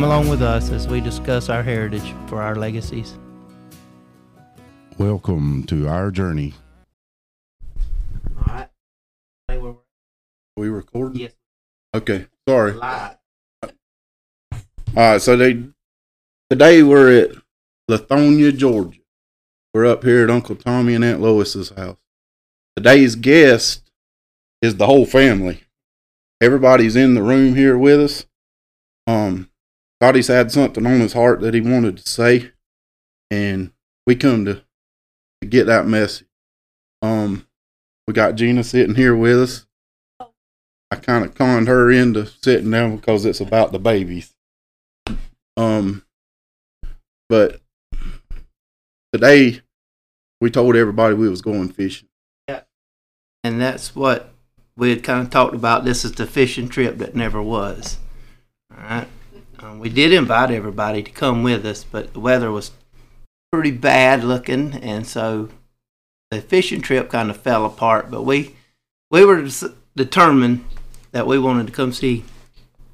[0.00, 3.18] Come along with us as we discuss our heritage for our legacies.
[4.96, 6.54] Welcome to our journey.
[8.48, 8.66] All
[9.50, 9.68] right.
[10.56, 11.20] We recording?
[11.20, 11.32] Yes.
[11.94, 12.28] Okay.
[12.48, 12.72] Sorry.
[12.72, 13.16] Live.
[13.62, 13.70] All
[14.96, 15.20] right.
[15.20, 15.64] So they
[16.48, 17.32] today we're at
[17.90, 19.00] Lithonia, Georgia.
[19.74, 21.98] We're up here at Uncle Tommy and Aunt Lois's house.
[22.74, 23.90] Today's guest
[24.62, 25.60] is the whole family.
[26.40, 28.24] Everybody's in the room here with us.
[29.06, 29.49] Um,
[30.00, 32.52] Scotty's had something on his heart that he wanted to say,
[33.30, 33.70] and
[34.06, 34.62] we come to,
[35.42, 36.26] to get that message.
[37.02, 37.46] Um,
[38.06, 39.66] we got Gina sitting here with us.
[40.90, 44.34] I kind of conned her into sitting down because it's about the babies.
[45.58, 46.04] Um,
[47.28, 47.60] but
[49.12, 49.60] today
[50.40, 52.08] we told everybody we was going fishing.
[52.48, 52.62] Yeah,
[53.44, 54.32] and that's what
[54.76, 55.84] we had kind of talked about.
[55.84, 57.98] This is the fishing trip that never was.
[58.74, 59.08] All right.
[59.62, 62.70] Um, we did invite everybody to come with us, but the weather was
[63.52, 65.50] pretty bad looking, and so
[66.30, 68.10] the fishing trip kind of fell apart.
[68.10, 68.56] But we
[69.10, 69.46] we were
[69.94, 70.64] determined
[71.12, 72.24] that we wanted to come see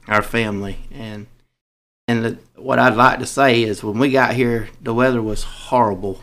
[0.09, 1.28] our family, and
[2.09, 5.44] and the, what I'd like to say is when we got here, the weather was
[5.44, 6.22] horrible,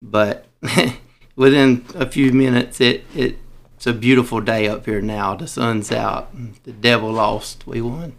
[0.00, 0.46] but
[1.36, 3.38] within a few minutes, it it
[3.74, 5.34] it's a beautiful day up here now.
[5.34, 6.30] The sun's out.
[6.62, 7.66] The devil lost.
[7.66, 8.16] We won.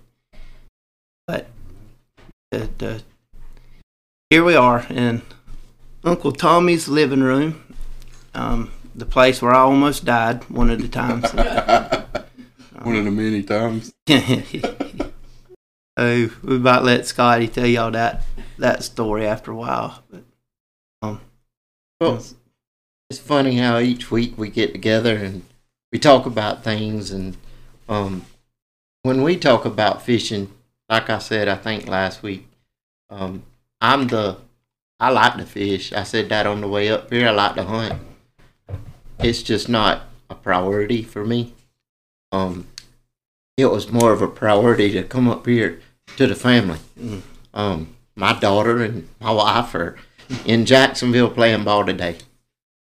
[1.28, 1.48] But
[2.52, 3.04] the, the,
[4.30, 5.24] here we are in
[6.04, 7.64] Uncle Tommy's living room,
[8.36, 11.32] um, the place where I almost died one of the times.
[12.84, 13.94] One of the many times.
[15.98, 18.22] oh, we might let Scotty tell y'all that
[18.60, 20.04] that story after a while.
[20.12, 20.24] But
[21.02, 21.22] um,
[22.00, 22.24] Well,
[23.10, 25.46] it's funny how each week we get together and
[25.92, 27.38] we talk about things and
[27.90, 28.28] um
[29.02, 30.52] when we talk about fishing,
[30.90, 32.48] like I said I think last week,
[33.10, 33.44] um
[33.82, 34.38] I'm the
[35.00, 35.92] I like to fish.
[35.94, 37.28] I said that on the way up here.
[37.28, 38.02] I like to hunt.
[39.20, 41.54] It's just not a priority for me.
[42.32, 42.68] Um
[43.58, 45.80] it was more of a priority to come up here
[46.18, 46.80] to the family.
[47.00, 47.22] Mm.
[47.54, 49.98] Um my daughter and my wife are
[50.46, 52.18] in Jacksonville playing ball today.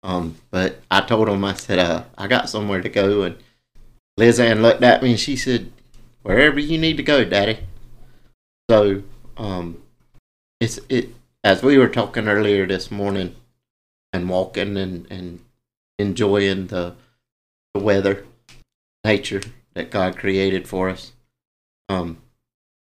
[0.03, 3.23] Um, but I told them, I said, uh, I got somewhere to go.
[3.23, 3.37] And
[4.17, 5.73] Liz Ann looked at me and she said,
[6.23, 7.61] wherever you need to go, Daddy.
[8.71, 9.03] So,
[9.37, 9.83] um,
[10.61, 11.11] it's, it,
[11.43, 13.37] as we were talking earlier this morning
[14.13, 15.41] and walking and, and
[15.99, 16.95] enjoying the,
[17.75, 18.25] the weather,
[19.05, 19.43] nature
[19.75, 21.13] that God created for us,
[21.89, 22.19] um,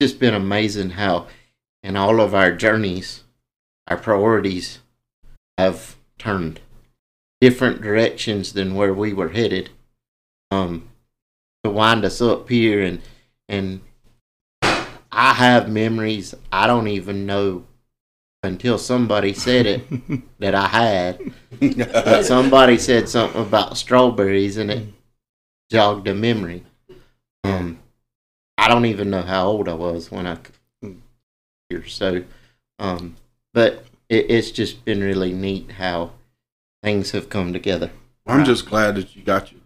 [0.01, 1.27] just been amazing how
[1.83, 3.23] in all of our journeys,
[3.87, 4.79] our priorities
[5.57, 6.59] have turned
[7.41, 9.69] different directions than where we were headed
[10.51, 10.87] um
[11.63, 13.01] to wind us up here and
[13.47, 13.81] and
[15.17, 17.65] I have memories I don't even know
[18.43, 24.87] until somebody said it that I had but somebody said something about strawberries and it
[25.69, 26.63] jogged a memory
[27.43, 27.79] um
[28.57, 30.37] I don't even know how old I was when I
[31.69, 32.23] here so
[32.79, 33.17] um
[33.53, 36.11] but it, it's just been really neat how
[36.83, 37.91] things have come together.
[38.25, 39.61] I'm just glad that you got your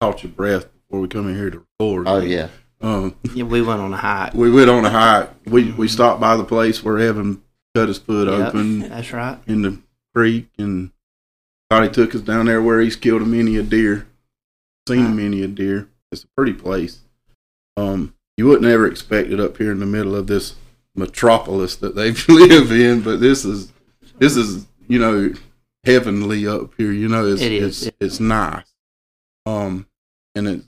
[0.00, 2.08] caught your breath before we come in here to record.
[2.08, 2.48] Oh yeah,
[2.80, 4.34] Um, yeah, we went on a hike.
[4.34, 5.30] we went on a hike.
[5.46, 7.42] We we stopped by the place where Evan
[7.74, 9.38] cut his foot Yep, open that's right.
[9.46, 9.78] in the
[10.14, 10.90] creek, and
[11.68, 14.06] thought he took us down there where he's killed a many a deer,
[14.88, 15.88] seen a many a deer.
[16.10, 17.00] It's a pretty place.
[17.76, 20.54] Um, you wouldn't ever expect it up here in the middle of this
[20.96, 23.72] metropolis that they live in, but this is
[24.18, 25.32] this is you know
[25.84, 26.92] heavenly up here.
[26.92, 27.86] You know, it's It is.
[27.86, 28.64] it's it's nice.
[29.46, 29.86] Um,
[30.34, 30.62] and it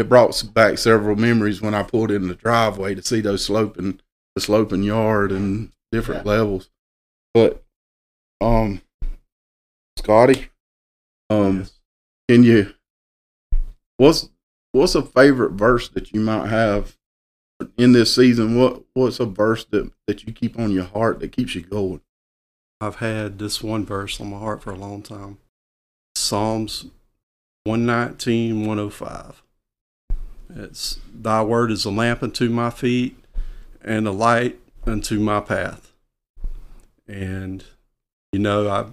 [0.00, 4.00] it brought back several memories when I pulled in the driveway to see those sloping
[4.34, 6.70] the sloping yard and different levels.
[7.34, 7.62] But
[8.40, 8.80] um,
[9.98, 10.48] Scotty,
[11.28, 11.66] um,
[12.28, 12.74] can you
[13.98, 14.30] what's
[14.72, 16.96] what's a favorite verse that you might have
[17.76, 18.58] in this season?
[18.58, 22.00] What what's a verse that that you keep on your heart that keeps you going?
[22.80, 25.38] I've had this one verse on my heart for a long time.
[26.14, 26.86] Psalms
[27.64, 29.42] 119, 105.
[30.56, 33.16] It's Thy word is a lamp unto my feet
[33.82, 35.92] and a light unto my path.
[37.06, 37.64] And,
[38.32, 38.86] you know, I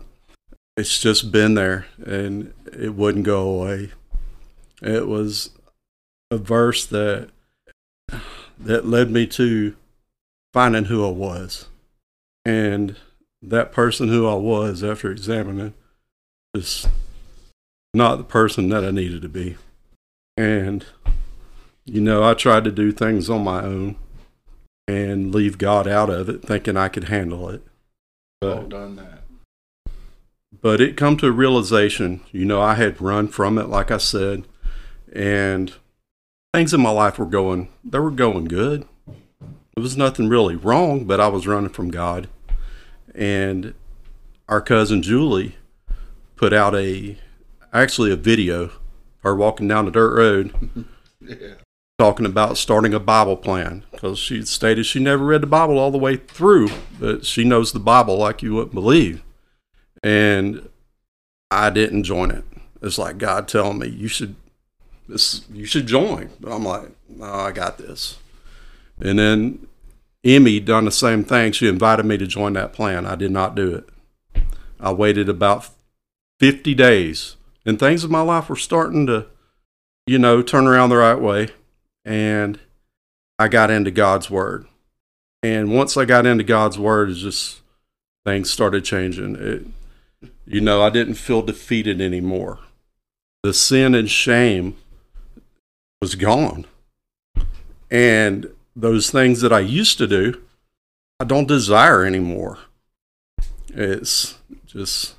[0.75, 3.91] it's just been there and it wouldn't go away.
[4.81, 5.49] It was
[6.29, 7.29] a verse that
[8.59, 9.75] that led me to
[10.53, 11.67] finding who I was.
[12.45, 12.95] And
[13.41, 15.73] that person who I was after examining
[16.53, 16.87] is
[17.93, 19.57] not the person that I needed to be.
[20.35, 20.85] And,
[21.87, 23.95] you know, I tried to do things on my own.
[24.89, 27.61] and leave God out of it, thinking I could handle it.
[28.39, 29.23] But, done that.
[30.61, 33.97] but it come to a realization, you know, I had run from it, like I
[33.97, 34.45] said,
[35.11, 35.73] and
[36.53, 38.85] things in my life were going, they were going good.
[39.75, 42.29] There was nothing really wrong, but I was running from God.
[43.13, 43.73] And
[44.47, 45.57] our cousin Julie
[46.37, 47.17] put out a,
[47.73, 48.71] actually a video,
[49.23, 50.87] her walking down the dirt road
[51.19, 51.55] Yeah.
[51.97, 55.89] Talking about starting a Bible plan because she stated she never read the Bible all
[55.89, 59.23] the way through, but she knows the Bible like you wouldn't believe.
[60.03, 60.69] And
[61.49, 62.43] I didn't join it.
[62.83, 64.35] It's like God telling me you should
[65.07, 66.29] this you should join.
[66.39, 68.19] But I'm like, no, I got this.
[68.99, 69.67] And then
[70.23, 71.51] Emmy done the same thing.
[71.51, 73.07] She invited me to join that plan.
[73.07, 74.43] I did not do it.
[74.79, 75.69] I waited about
[76.39, 79.25] 50 days and things in my life were starting to,
[80.05, 81.49] you know, turn around the right way
[82.07, 82.57] and
[83.37, 84.65] I got into God's word.
[85.43, 87.59] And once I got into God's word, it's just
[88.25, 89.35] things started changing.
[89.35, 92.59] It, you know, I didn't feel defeated anymore.
[93.43, 94.77] The sin and shame
[96.01, 96.65] was gone.
[97.91, 100.41] And those things that I used to do,
[101.19, 102.57] I don't desire anymore.
[103.73, 105.15] It's just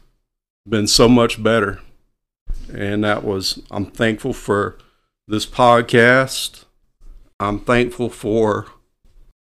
[0.66, 1.80] been so much better.
[2.72, 4.78] And that was, I'm thankful for
[5.26, 6.64] this podcast.
[7.40, 8.66] I'm thankful for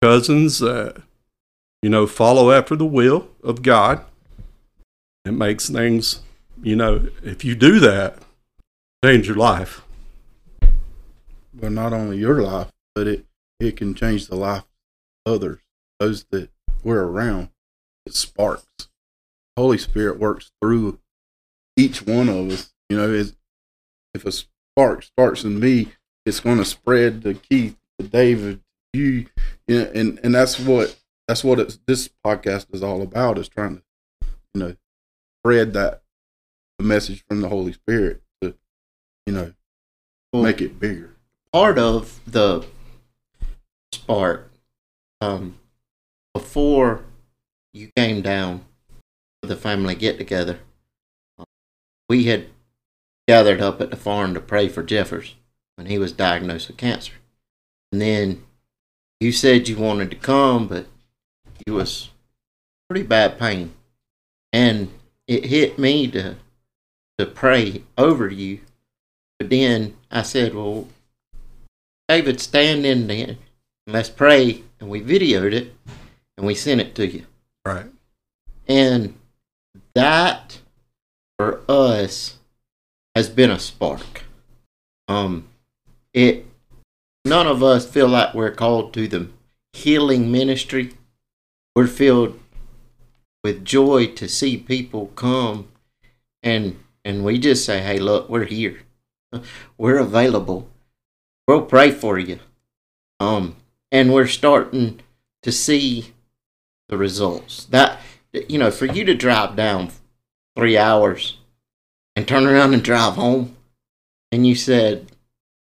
[0.01, 1.01] cousins that,
[1.81, 4.03] you know, follow after the will of God.
[5.25, 6.21] It makes things,
[6.61, 8.17] you know, if you do that,
[9.03, 9.81] change your life.
[11.57, 13.25] Well, not only your life, but it,
[13.59, 14.63] it can change the life
[15.25, 15.59] of others,
[15.99, 16.49] those that
[16.83, 17.49] we're around.
[18.05, 18.89] It sparks.
[19.55, 20.99] Holy Spirit works through
[21.77, 22.73] each one of us.
[22.89, 23.25] You know,
[24.13, 25.93] if a spark starts in me,
[26.25, 28.61] it's going to spread to Keith, David,
[28.93, 29.27] you,
[29.67, 30.95] you know, and and that's what
[31.27, 33.37] that's what it's, this podcast is all about.
[33.37, 34.75] Is trying to, you know,
[35.41, 36.01] spread that
[36.79, 38.55] message from the Holy Spirit to,
[39.25, 39.53] you know,
[40.33, 41.11] Well, make it bigger.
[41.51, 42.65] part of the
[43.93, 44.51] spark
[45.21, 45.57] um,
[46.33, 47.05] before
[47.73, 48.65] you came down
[49.41, 50.59] for the family get together
[51.39, 51.45] um,
[52.09, 52.47] we had
[53.27, 55.35] gathered up at the farm to pray for jeffers
[55.75, 57.13] when he was diagnosed with cancer
[57.93, 58.43] and then
[59.21, 60.85] you said you wanted to come but
[61.65, 62.09] you was
[62.89, 63.73] pretty bad pain
[64.51, 64.91] and
[65.27, 66.35] it hit me to
[67.17, 68.59] to pray over you
[69.39, 70.87] but then i said well
[72.13, 73.37] David, stand in there and
[73.87, 74.63] let's pray.
[74.79, 75.73] And we videoed it
[76.37, 77.25] and we sent it to you.
[77.65, 77.87] Right.
[78.67, 79.15] And
[79.95, 80.59] that
[81.37, 82.37] for us
[83.15, 84.25] has been a spark.
[85.07, 85.47] Um,
[86.13, 86.45] it
[87.25, 89.29] none of us feel like we're called to the
[89.73, 90.93] healing ministry.
[91.75, 92.39] We're filled
[93.43, 95.67] with joy to see people come
[96.41, 98.79] and and we just say, Hey, look, we're here.
[99.77, 100.69] We're available
[101.47, 102.39] we'll pray for you.
[103.19, 103.55] Um,
[103.91, 105.01] and we're starting
[105.41, 106.13] to see
[106.89, 107.65] the results.
[107.65, 107.99] That
[108.31, 109.91] you know, for you to drive down
[110.55, 111.37] three hours
[112.15, 113.55] and turn around and drive home,
[114.31, 115.11] and you said,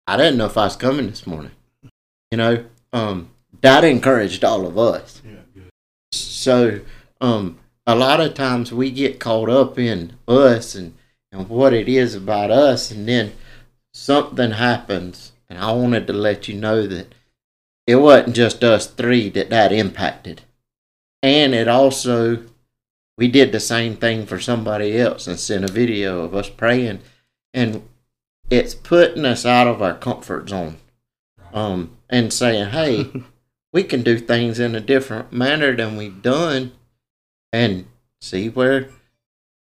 [0.08, 1.52] "I didn't know if I was coming this morning."
[2.32, 3.30] You know, um,
[3.62, 5.22] that encouraged all of us.
[5.26, 5.64] Yeah,
[6.12, 6.82] So,
[7.22, 10.94] um, a lot of times we get caught up in us and
[11.32, 13.34] and what it is about us, and then
[13.94, 17.14] something happens and I wanted to let you know that
[17.86, 20.42] it wasn't just us three that that impacted.
[21.24, 22.44] And it also,
[23.18, 27.00] we did the same thing for somebody else and sent a video of us praying.
[27.54, 27.88] And
[28.50, 30.78] it's putting us out of our comfort zone
[31.54, 33.12] um, and saying, hey,
[33.74, 36.72] we can do things in a different manner than we've done
[37.52, 37.86] and
[38.22, 38.90] see where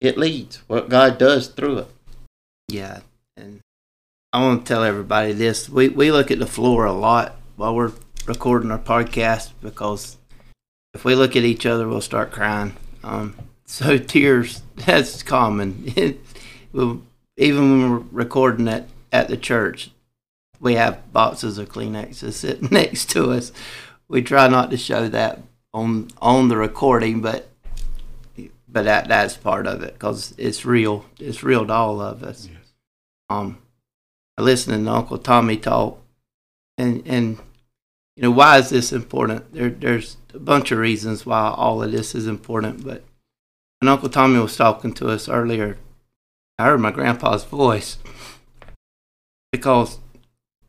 [0.01, 1.89] it leads, what God does through it.
[2.69, 3.01] Yeah,
[3.37, 3.61] and
[4.33, 7.75] I want to tell everybody this: we we look at the floor a lot while
[7.75, 7.93] we're
[8.27, 10.17] recording our podcast because
[10.95, 12.77] if we look at each other, we'll start crying.
[13.03, 13.35] Um,
[13.67, 15.93] so tears that's common.
[16.73, 17.03] We'll-
[17.41, 19.93] Even when we're recording it at the church,
[20.61, 23.51] we have boxes of Kleenexes sitting next to us.
[24.09, 25.41] We try not to show that
[25.73, 27.49] on on the recording, but
[28.69, 31.07] but that that's part of it because it's real.
[31.19, 32.47] It's real to all of us.
[33.31, 33.57] Um,
[34.39, 35.99] listening to Uncle Tommy talk,
[36.77, 37.39] and and
[38.17, 39.55] you know why is this important?
[39.55, 43.03] There there's a bunch of reasons why all of this is important, but
[43.79, 45.79] when Uncle Tommy was talking to us earlier,
[46.61, 47.97] I heard my grandpa's voice
[49.51, 49.99] because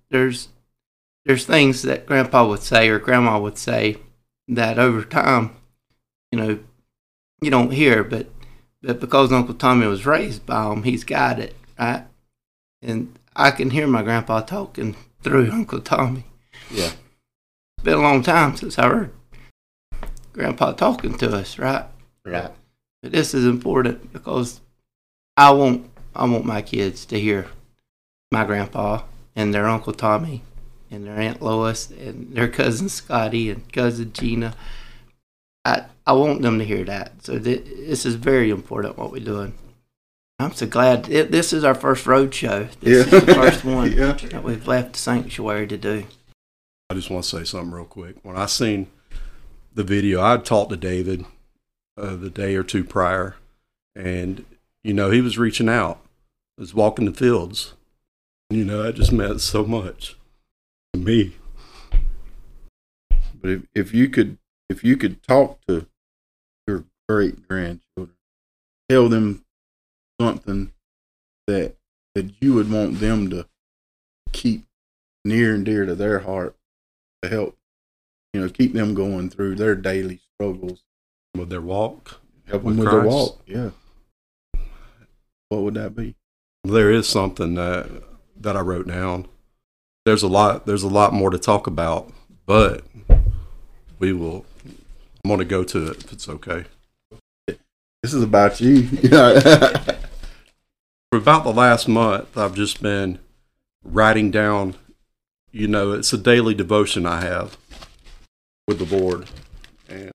[0.10, 0.48] there's
[1.26, 3.98] there's things that Grandpa would say or Grandma would say
[4.48, 5.56] that over time,
[6.32, 6.60] you know,
[7.42, 8.28] you don't hear, but
[8.82, 12.06] but because Uncle Tommy was raised by him, he's got it right,
[12.82, 16.24] and I can hear my grandpa talking through Uncle Tommy.
[16.70, 16.92] Yeah.
[17.78, 19.12] It's been a long time since I heard
[20.32, 21.86] Grandpa talking to us, right?
[22.26, 22.52] Right.
[23.02, 24.62] But this is important because
[25.38, 27.48] I want I want my kids to hear
[28.32, 29.04] my grandpa
[29.36, 30.44] and their Uncle Tommy
[30.90, 34.54] and their Aunt Lois and their cousin Scotty and cousin Gina.
[35.66, 37.24] I I want them to hear that.
[37.24, 39.54] So th- this is very important what we're doing.
[40.40, 42.68] I'm so glad it, this is our first road show.
[42.82, 43.20] This Yeah.
[43.20, 44.14] is the first one Yeah.
[44.14, 46.06] that we've left the sanctuary to do.
[46.90, 48.16] I just want to say something real quick.
[48.24, 48.88] When I seen
[49.74, 51.26] the video, I talked to David
[51.98, 53.36] uh, the day or two prior,
[53.96, 54.44] and
[54.84, 56.00] you know he was reaching out,
[56.58, 57.74] was walking the fields.
[58.50, 60.16] You know that just meant so much
[60.94, 61.36] to me.
[63.42, 64.38] But if, if you could
[64.70, 65.88] if you could talk to
[66.68, 68.16] your great grandchildren,
[68.90, 69.46] tell them
[70.20, 70.72] something
[71.48, 71.76] that
[72.16, 73.48] that you would want them to
[74.32, 74.66] keep
[75.24, 76.56] near and dear to their heart
[77.22, 77.58] to help
[78.34, 80.84] you know keep them going through their daily struggles,
[81.36, 83.42] With their walk, help them with their walk.
[83.46, 83.72] Yeah.
[85.52, 86.16] What would that be?
[86.64, 87.90] there is something that
[88.40, 89.28] that I wrote down.
[90.06, 90.66] There's a lot.
[90.66, 92.10] There's a lot more to talk about,
[92.46, 92.86] but
[94.00, 94.46] we will.
[94.66, 96.64] I'm going to go to it if it's okay.
[97.48, 98.84] This is about you.
[101.12, 103.20] For about the last month, I've just been
[103.84, 104.76] writing down,
[105.52, 107.58] you know, it's a daily devotion I have
[108.70, 109.28] with the Lord.
[109.90, 110.12] And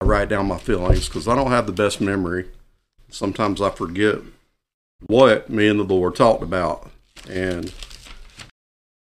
[0.00, 2.46] I write down my feelings because I don't have the best memory.
[3.10, 4.16] Sometimes I forget
[5.06, 6.90] what me and the Lord talked about.
[7.28, 7.72] And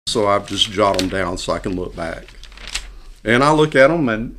[0.06, 2.26] so I've just jot them down so I can look back.
[3.25, 4.38] And I look at them and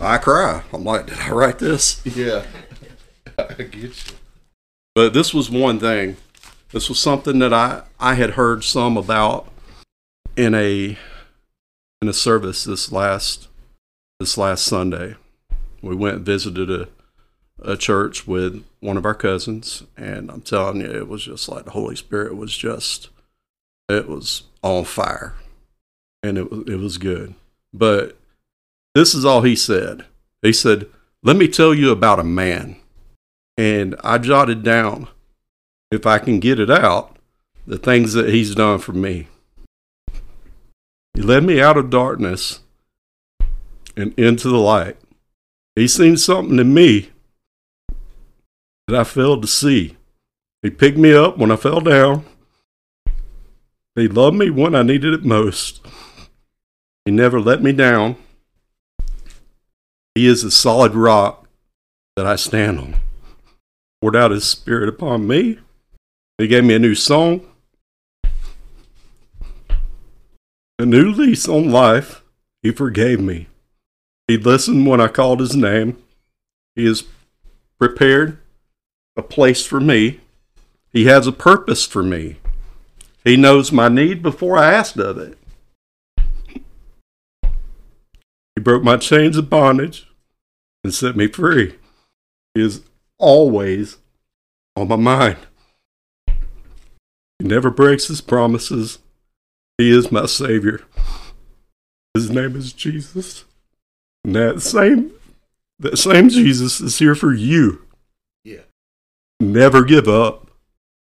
[0.00, 0.62] I cry.
[0.72, 2.04] I'm like, did I write this?
[2.16, 2.44] yeah.
[3.38, 3.92] I get you.
[4.94, 6.16] But this was one thing.
[6.72, 9.48] This was something that I, I had heard some about
[10.36, 10.96] in a
[12.02, 13.48] in a service this last
[14.18, 15.16] this last Sunday.
[15.82, 16.88] We went and visited a
[17.62, 21.64] a church with one of our cousins and I'm telling you it was just like
[21.64, 23.10] the Holy Spirit was just
[23.88, 25.34] it was on fire.
[26.22, 27.34] And it was it was good.
[27.72, 28.18] But
[28.94, 30.04] this is all he said.
[30.42, 30.86] He said,
[31.22, 32.76] "Let me tell you about a man."
[33.60, 35.08] and I jotted down,
[35.90, 37.18] if I can get it out,
[37.66, 39.28] the things that he's done for me.
[41.12, 42.60] He led me out of darkness
[43.98, 44.96] and into the light.
[45.76, 47.10] He seen something in me
[48.90, 49.96] that I failed to see.
[50.62, 52.24] He picked me up when I fell down.
[53.94, 55.86] He loved me when I needed it most.
[57.04, 58.16] He never let me down.
[60.16, 61.46] He is a solid rock
[62.16, 62.96] that I stand on
[64.00, 65.58] poured out his spirit upon me.
[66.38, 67.46] He gave me a new song,
[70.78, 72.24] a new lease on life.
[72.62, 73.46] He forgave me.
[74.26, 75.96] He listened when I called his name.
[76.74, 77.04] He is
[77.78, 78.38] prepared
[79.20, 80.18] a place for me.
[80.92, 82.38] He has a purpose for me.
[83.22, 85.38] He knows my need before I asked of it.
[88.56, 90.08] He broke my chains of bondage
[90.82, 91.76] and set me free.
[92.54, 92.82] He is
[93.18, 93.98] always
[94.74, 95.36] on my mind.
[97.38, 98.98] He never breaks his promises.
[99.78, 100.82] He is my Savior.
[102.14, 103.44] His name is Jesus.
[104.24, 105.12] And that same
[105.78, 107.86] that same Jesus is here for you.
[109.40, 110.50] Never give up.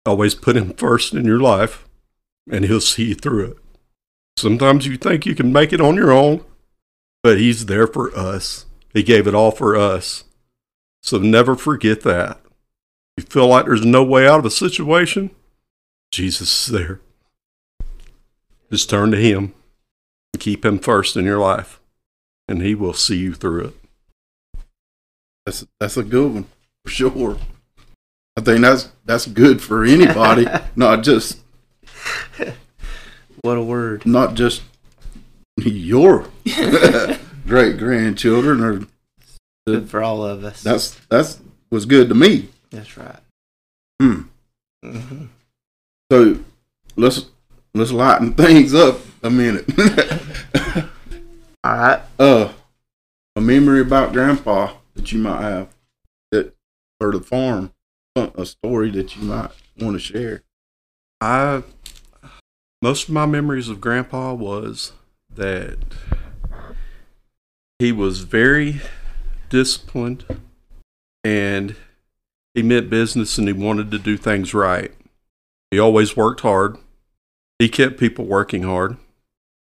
[0.05, 1.89] Always put him first in your life,
[2.51, 3.57] and he'll see you through it.
[4.37, 6.45] Sometimes you think you can make it on your own,
[7.23, 8.67] but he's there for us.
[8.93, 10.25] He gave it all for us.
[11.03, 12.41] So never forget that.
[13.17, 15.31] You feel like there's no way out of a situation,
[16.11, 17.01] Jesus is there.
[18.71, 19.55] Just turn to Him
[20.35, 21.81] and keep Him first in your life,
[22.49, 23.75] and He will see you through it.
[25.45, 26.47] That's that's a good one
[26.85, 27.39] for sure.
[28.37, 31.39] I think that's that's good for anybody, not just
[33.43, 34.05] What a word.
[34.07, 34.63] not just
[35.59, 36.27] your
[37.47, 38.87] great grandchildren or
[39.67, 40.63] Good for all of us.
[40.63, 41.41] that's that's
[41.71, 42.49] was good to me.
[42.71, 43.19] That's right.
[44.01, 44.23] Hmm.
[44.85, 45.25] hmm
[46.13, 46.39] So
[46.97, 47.27] let's
[47.75, 49.65] let's lighten things up a minute.
[51.65, 52.01] All right.
[52.19, 52.53] uh,
[53.35, 55.69] a memory about Grandpa that you might have
[56.31, 56.55] that
[57.01, 57.73] or the farm,
[58.17, 60.43] a story that you might want to share.
[61.21, 61.63] I
[62.83, 64.93] most of my memories of grandpa was
[65.35, 65.79] that
[67.79, 68.81] he was very
[69.49, 70.25] disciplined
[71.25, 71.77] and
[72.55, 74.93] he meant business and he wanted to do things right.
[75.71, 76.79] He always worked hard.
[77.59, 78.97] He kept people working hard.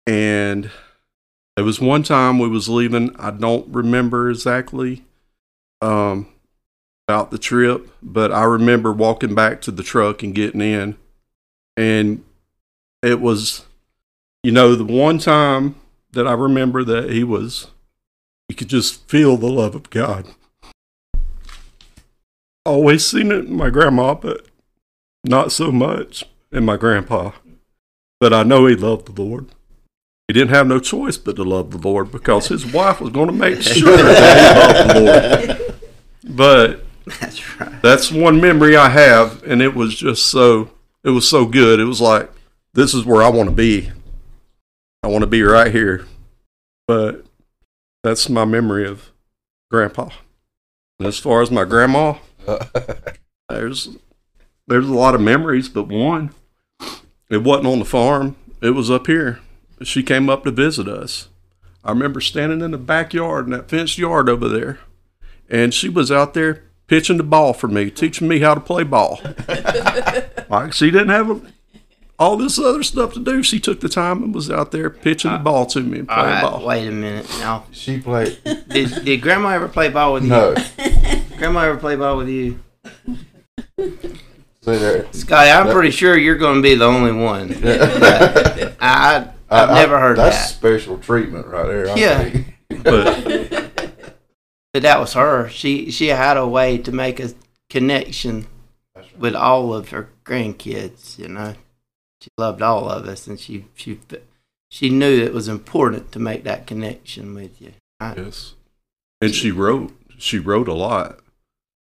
[0.05, 0.69] And
[1.55, 5.05] there was one time we was leaving, I don't remember exactly
[5.81, 6.32] um
[7.13, 10.97] about the trip, but I remember walking back to the truck and getting in
[11.77, 12.23] and
[13.03, 13.65] it was
[14.41, 15.75] you know the one time
[16.13, 17.67] that I remember that he was
[18.49, 20.27] you could just feel the love of God.
[22.65, 24.47] Always seen it in my grandma, but
[25.23, 27.31] not so much in my grandpa.
[28.19, 29.49] But I know he loved the Lord.
[30.27, 33.27] He didn't have no choice but to love the Lord because his wife was going
[33.27, 35.59] to make sure that he loved the Lord.
[36.23, 36.85] But
[37.19, 37.81] That's right.
[37.81, 40.71] that's one memory I have, and it was just so
[41.03, 41.79] it was so good.
[41.79, 42.31] It was like
[42.73, 43.91] this is where I want to be.
[45.03, 46.05] I want to be right here.
[46.87, 47.25] But
[48.03, 49.11] that's my memory of
[49.69, 50.09] Grandpa.
[50.99, 52.15] And as far as my grandma,
[53.49, 53.89] there's
[54.67, 56.33] there's a lot of memories, but one,
[57.29, 58.35] it wasn't on the farm.
[58.61, 59.39] It was up here.
[59.81, 61.27] She came up to visit us.
[61.83, 64.79] I remember standing in the backyard in that fenced yard over there,
[65.49, 66.63] and she was out there
[66.93, 69.19] pitching the ball for me, teaching me how to play ball.
[70.49, 71.41] like she didn't have a,
[72.19, 73.41] all this other stuff to do.
[73.41, 76.07] She took the time and was out there pitching the uh, ball to me and
[76.07, 76.63] playing right, ball.
[76.63, 77.27] wait a minute.
[77.39, 78.37] Now, She played.
[78.67, 80.29] did, did Grandma ever play ball with you?
[80.29, 80.53] No.
[81.39, 82.59] Grandma ever play ball with you?
[83.79, 85.11] See there.
[85.13, 87.53] Scotty, I'm pretty sure you're going to be the only one.
[88.79, 90.55] I, I've I- never I- heard that's that.
[90.55, 91.89] special treatment right there.
[91.89, 92.23] I Yeah.
[92.29, 92.47] think.
[92.83, 93.62] But
[94.73, 95.47] But that was her.
[95.49, 97.33] She she had a way to make a
[97.69, 98.47] connection
[98.95, 99.17] right.
[99.17, 101.19] with all of her grandkids.
[101.19, 101.53] You know,
[102.19, 103.99] she loved all of us, and she she
[104.69, 107.73] she knew it was important to make that connection with you.
[108.01, 108.55] Yes.
[109.21, 109.93] And she wrote.
[110.17, 111.19] She wrote a lot.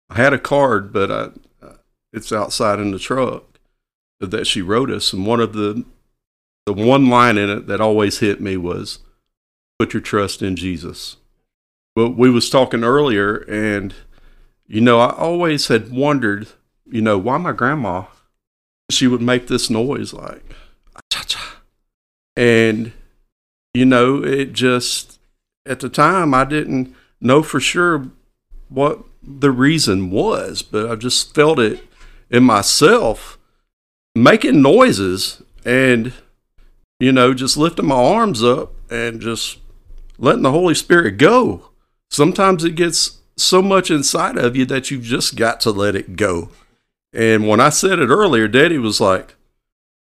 [0.09, 1.29] I had a card, but I,
[1.65, 1.73] uh,
[2.11, 3.57] it's outside in the truck
[4.19, 5.13] that she wrote us.
[5.13, 5.83] And one of the
[6.65, 8.99] the one line in it that always hit me was,
[9.79, 11.17] "Put your trust in Jesus."
[11.95, 13.93] Well, we was talking earlier, and
[14.67, 16.47] you know, I always had wondered,
[16.85, 18.05] you know, why my grandma
[18.89, 20.43] she would make this noise like
[21.11, 21.61] cha cha,
[22.35, 22.91] and
[23.73, 25.19] you know, it just
[25.65, 28.07] at the time I didn't know for sure
[28.69, 31.87] what the reason was, but I just felt it
[32.29, 33.37] in myself
[34.15, 36.13] making noises and
[36.99, 39.59] you know just lifting my arms up and just
[40.17, 41.69] letting the Holy Spirit go.
[42.13, 46.15] Sometimes it gets so much inside of you that you've just got to let it
[46.15, 46.49] go.
[47.11, 49.35] And when I said it earlier, Daddy was like,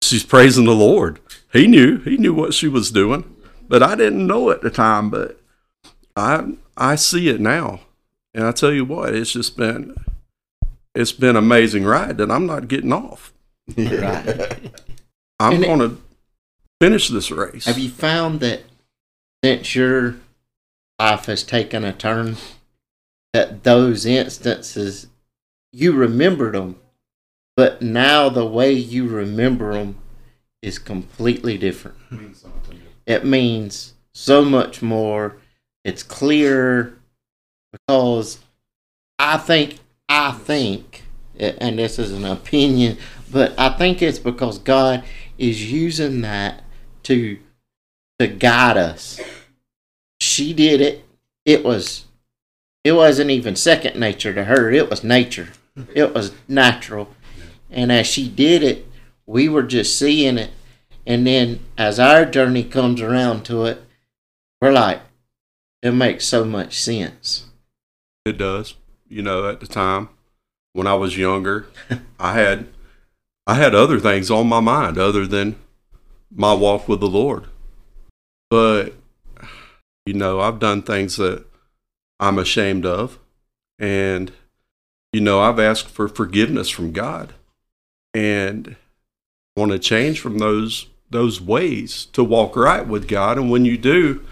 [0.03, 1.21] She's praising the Lord.
[1.53, 3.37] He knew, he knew what she was doing
[3.71, 5.09] but I didn't know at the time.
[5.09, 5.41] But
[6.15, 7.81] I I see it now,
[8.35, 9.95] and I tell you what, it's just been
[10.95, 13.33] it's been an amazing ride that I'm not getting off.
[13.77, 14.73] Right.
[15.39, 15.97] I'm going to
[16.83, 17.65] finish this race.
[17.65, 18.61] Have you found that
[19.43, 20.17] since your
[21.01, 22.37] life has taken a turn,
[23.33, 25.07] that those instances
[25.73, 26.77] you remembered them,
[27.57, 29.97] but now the way you remember them
[30.61, 31.97] is completely different.
[33.07, 35.39] It means so much more.
[35.85, 36.99] It's clearer
[37.73, 38.41] because
[39.19, 41.05] I think I think,
[41.39, 42.99] and this is an opinion,
[43.33, 45.03] but I think it's because God
[45.39, 46.63] is using that
[47.05, 47.39] to
[48.19, 49.19] to guide us.
[50.31, 51.05] She did it.
[51.45, 52.05] It was
[52.85, 54.71] it wasn't even second nature to her.
[54.71, 55.49] It was nature.
[55.93, 57.09] It was natural.
[57.69, 58.87] And as she did it,
[59.27, 60.51] we were just seeing it.
[61.05, 63.83] And then as our journey comes around to it,
[64.61, 65.01] we're like,
[65.83, 67.47] it makes so much sense.
[68.25, 68.75] It does.
[69.09, 70.11] You know, at the time
[70.75, 71.67] when I was younger,
[72.21, 72.69] I had
[73.49, 75.57] I had other things on my mind other than
[76.33, 77.47] my walk with the Lord.
[78.49, 78.95] But
[80.11, 81.45] you know, I've done things that
[82.19, 83.21] I'm ashamed of.
[83.79, 84.33] And
[85.13, 87.33] you know, I've asked for forgiveness from God
[88.13, 88.75] and
[89.57, 93.39] want to change from those those ways to walk right with God.
[93.39, 94.27] And when you do,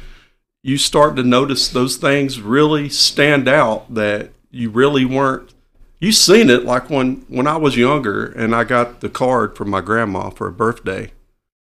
[0.64, 5.54] you start to notice those things really stand out that you really weren't
[6.00, 9.70] you seen it like when when I was younger and I got the card from
[9.70, 11.12] my grandma for a birthday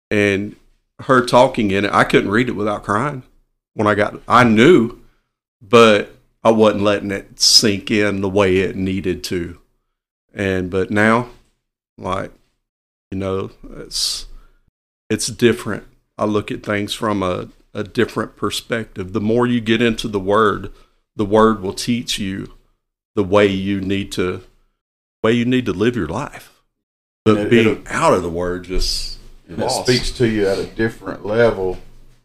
[0.08, 0.54] and
[1.00, 3.24] her talking in it I couldn't read it without crying
[3.78, 4.98] when I got I knew
[5.62, 9.58] but I wasn't letting it sink in the way it needed to
[10.34, 11.28] and but now
[11.96, 12.32] like
[13.10, 14.26] you know it's
[15.10, 15.84] it's different.
[16.16, 19.12] I look at things from a, a different perspective.
[19.12, 20.70] The more you get into the word,
[21.16, 22.52] the word will teach you
[23.14, 24.42] the way you need to
[25.22, 26.62] way you need to live your life.
[27.24, 31.24] But It- being out of the word just it speaks to you at a different
[31.24, 31.78] level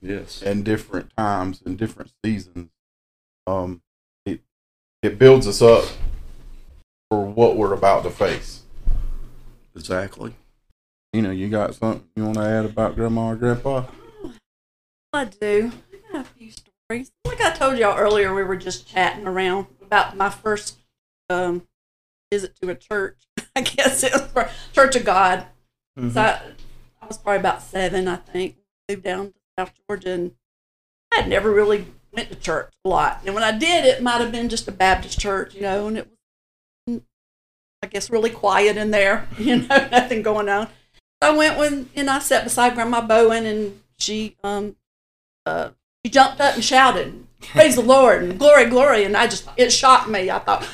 [0.04, 0.42] Yes.
[0.42, 2.70] and different times and different seasons.
[3.48, 3.82] Um,
[4.26, 4.42] it
[5.02, 5.86] it builds us up
[7.10, 8.64] for what we're about to face.
[9.76, 10.36] Exactly.
[11.14, 13.86] You know, you got something you want to add about Grandma or Grandpa?
[15.14, 15.72] I do.
[15.94, 17.12] I got a few stories.
[17.26, 20.80] Like I told y'all earlier, we were just chatting around about my first
[21.30, 21.68] um,
[22.32, 23.18] visit to a church.
[23.56, 25.46] I guess it was for Church of God.
[26.00, 26.12] Mhm.
[26.14, 26.42] So I,
[27.02, 28.58] I was probably about seven, I think.
[28.90, 30.32] Moved down to South Georgia, and
[31.14, 33.22] I had never really went to church a lot.
[33.26, 35.98] And when I did, it might have been just a Baptist church, you know, and
[35.98, 36.08] it
[36.88, 37.02] was,
[37.82, 39.28] I guess, really quiet in there.
[39.38, 40.68] You know, nothing going on.
[41.22, 44.76] So I went when, and I sat beside Grandma Bowen, and she, um,
[45.46, 45.70] uh,
[46.06, 49.72] she jumped up and shouted, "Praise the Lord!" and "Glory, glory!" And I just, it
[49.72, 50.30] shocked me.
[50.30, 50.66] I thought,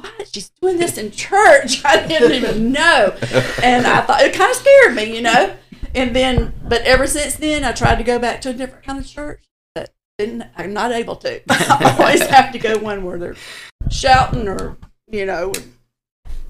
[0.00, 0.28] what?
[0.32, 1.82] She's doing this in church.
[1.84, 3.16] I didn't even know.
[3.62, 5.56] And I thought it kind of scared me, you know.
[5.94, 8.98] And then, but ever since then, I tried to go back to a different kind
[8.98, 10.44] of church, but didn't.
[10.56, 11.40] I'm not able to.
[11.50, 13.36] I always have to go one where they're
[13.90, 14.76] shouting or,
[15.10, 15.52] you know,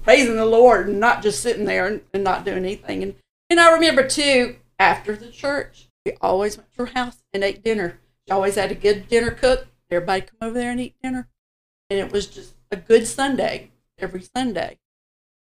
[0.03, 3.03] praising the Lord and not just sitting there and, and not doing anything.
[3.03, 3.15] And
[3.49, 7.63] and I remember too, after the church, we always went to her house and ate
[7.63, 7.99] dinner.
[8.27, 9.67] She always had a good dinner cook.
[9.89, 11.27] Everybody come over there and eat dinner,
[11.89, 14.77] and it was just a good Sunday every Sunday.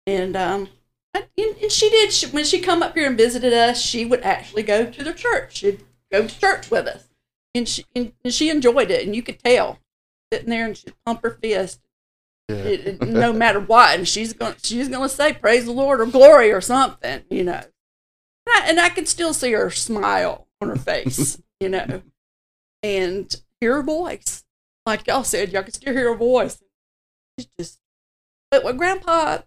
[0.06, 0.70] And um,
[1.14, 3.80] and, and she did she, when she come up here and visited us.
[3.80, 5.58] She would actually go to the church.
[5.58, 7.08] She'd go to church with us,
[7.54, 9.04] and she and, and she enjoyed it.
[9.06, 9.78] And you could tell
[10.32, 11.80] sitting there and she'd pump her fist
[12.48, 12.56] Yeah.
[12.56, 13.98] it, it- no matter what.
[13.98, 17.44] And she's going she's going to say praise the Lord or glory or something, you
[17.44, 17.62] know.
[18.46, 22.02] And I, and I could still see her smile on her face, you know,
[22.82, 24.44] and hear her voice.
[24.86, 26.62] Like y'all said, y'all can still hear her voice.
[27.38, 27.80] She's just,
[28.50, 29.38] but with Grandpa,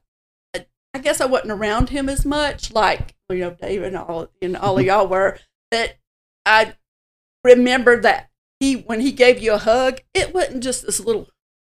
[0.93, 4.56] I, guess I wasn't around him as much, like you know David and all and
[4.58, 4.88] all of mm-hmm.
[4.88, 5.38] y'all were.
[5.71, 5.97] That
[6.45, 6.75] I
[7.43, 8.29] remember that
[8.60, 11.27] he when he gave you a hug, it wasn't just this little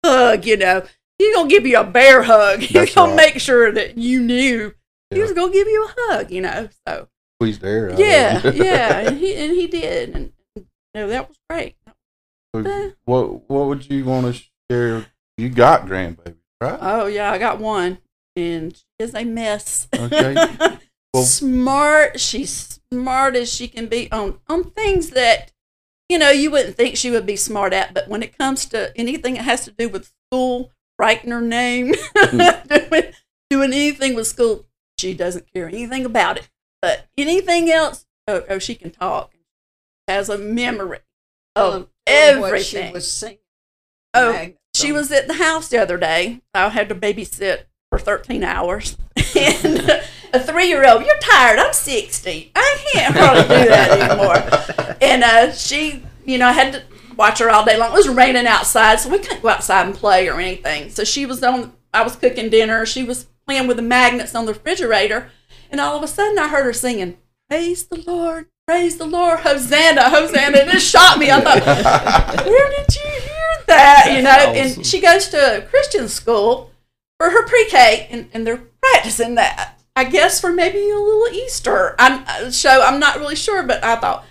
[0.05, 0.85] hug, you know.
[1.19, 2.61] He's gonna give you a bear hug.
[2.61, 3.33] He's That's gonna right.
[3.33, 4.75] make sure that you knew
[5.11, 6.69] he was gonna give you a hug, you know.
[6.87, 7.09] So
[7.41, 11.39] Squeeze the air yeah, yeah, and he and he did, and you know that was
[11.49, 11.77] great.
[12.55, 15.07] So what What would you want to share?
[15.37, 16.79] You got grandbaby, right?
[16.81, 17.99] Oh yeah, I got one,
[18.37, 19.89] and she is a mess.
[19.95, 20.79] Okay.
[21.15, 22.21] Well- smart.
[22.21, 25.53] She's smart as she can be on on things that
[26.11, 27.95] you know you wouldn't think she would be smart at.
[27.95, 31.95] But when it comes to anything that has to do with school, writing her name,
[32.15, 32.39] hmm.
[32.69, 33.13] doing,
[33.49, 34.67] doing anything with school,
[34.99, 36.51] she doesn't care anything about it.
[36.83, 39.33] But anything else, oh, oh she can talk.
[40.09, 40.99] Has a memory
[41.57, 42.93] oh, of Tell 'em what she everything.
[42.93, 43.39] was singing.
[44.13, 46.41] Oh, Magnet she was at the house the other day.
[46.55, 47.65] I had to babysit
[47.99, 48.97] for 13 hours.
[49.37, 51.59] and a three year old, you're tired.
[51.59, 52.53] I'm 60.
[52.55, 54.95] I can't hardly do that anymore.
[55.01, 56.83] And uh, she, you know, I had to
[57.17, 57.93] watch her all day long.
[57.93, 60.91] It was raining outside, so we couldn't go outside and play or anything.
[60.91, 62.85] So she was on, I was cooking dinner.
[62.85, 65.31] She was playing with the magnets on the refrigerator.
[65.71, 67.17] And all of a sudden, I heard her singing,
[67.49, 70.59] Praise the Lord, praise the Lord, Hosanna, Hosanna.
[70.59, 71.31] And it shocked me.
[71.31, 74.13] I thought, where did you hear that?
[74.17, 76.73] You know, and she goes to a Christian school
[77.19, 79.79] for her pre-K, and, and they're practicing that.
[79.97, 81.97] I guess for maybe a little Easter.
[81.99, 84.25] I'm uh, so I'm not really sure, but I thought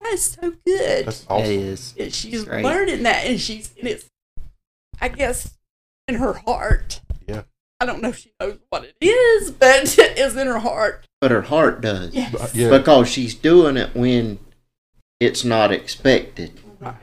[0.00, 1.06] that's so good.
[1.06, 1.50] That's awesome.
[1.50, 1.94] is.
[1.98, 2.64] And she's great.
[2.64, 4.08] learning that, and she's and it's,
[5.00, 5.58] I guess,
[6.06, 7.00] in her heart.
[7.26, 7.42] Yeah.
[7.80, 11.04] I don't know if she knows what it is, but it is in her heart.
[11.20, 12.14] But her heart does.
[12.14, 12.54] Yes.
[12.54, 12.70] Yeah.
[12.70, 14.38] Because she's doing it when
[15.18, 16.60] it's not expected.
[16.78, 16.94] Right.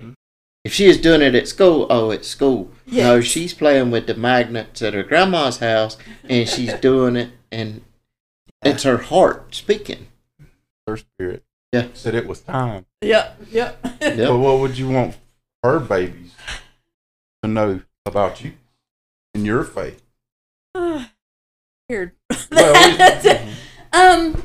[0.64, 2.72] If she is doing it at school, oh, it's school.
[2.92, 5.98] No, she's playing with the magnets at her grandma's house,
[6.30, 7.82] and she's doing it, and
[8.64, 10.08] it's her heart speaking.
[10.88, 11.44] Her spirit.
[11.74, 11.88] Yeah.
[11.94, 12.86] Said it was time.
[13.02, 13.42] Yep.
[13.52, 13.82] Yep.
[14.00, 15.18] But what would you want
[15.64, 16.32] her babies
[17.44, 18.54] to know about you
[19.34, 20.02] and your faith?
[21.90, 22.12] Weird.
[22.52, 23.48] Well,
[23.94, 24.44] um.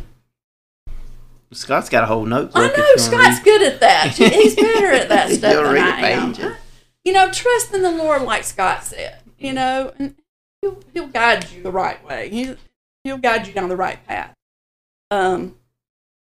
[1.53, 2.73] Scott's got a whole notebook.
[2.73, 3.45] I know Scott's read.
[3.45, 4.09] good at that.
[4.17, 6.33] He's better at that stuff You'll than read I a am.
[6.35, 6.47] page.
[7.05, 9.19] You know, trust in the Lord, like Scott said.
[9.39, 10.17] You know, and
[10.61, 12.29] he'll, he'll guide you the right way.
[12.29, 12.55] He,
[13.05, 14.35] he'll guide you down the right path.
[15.11, 15.57] Um,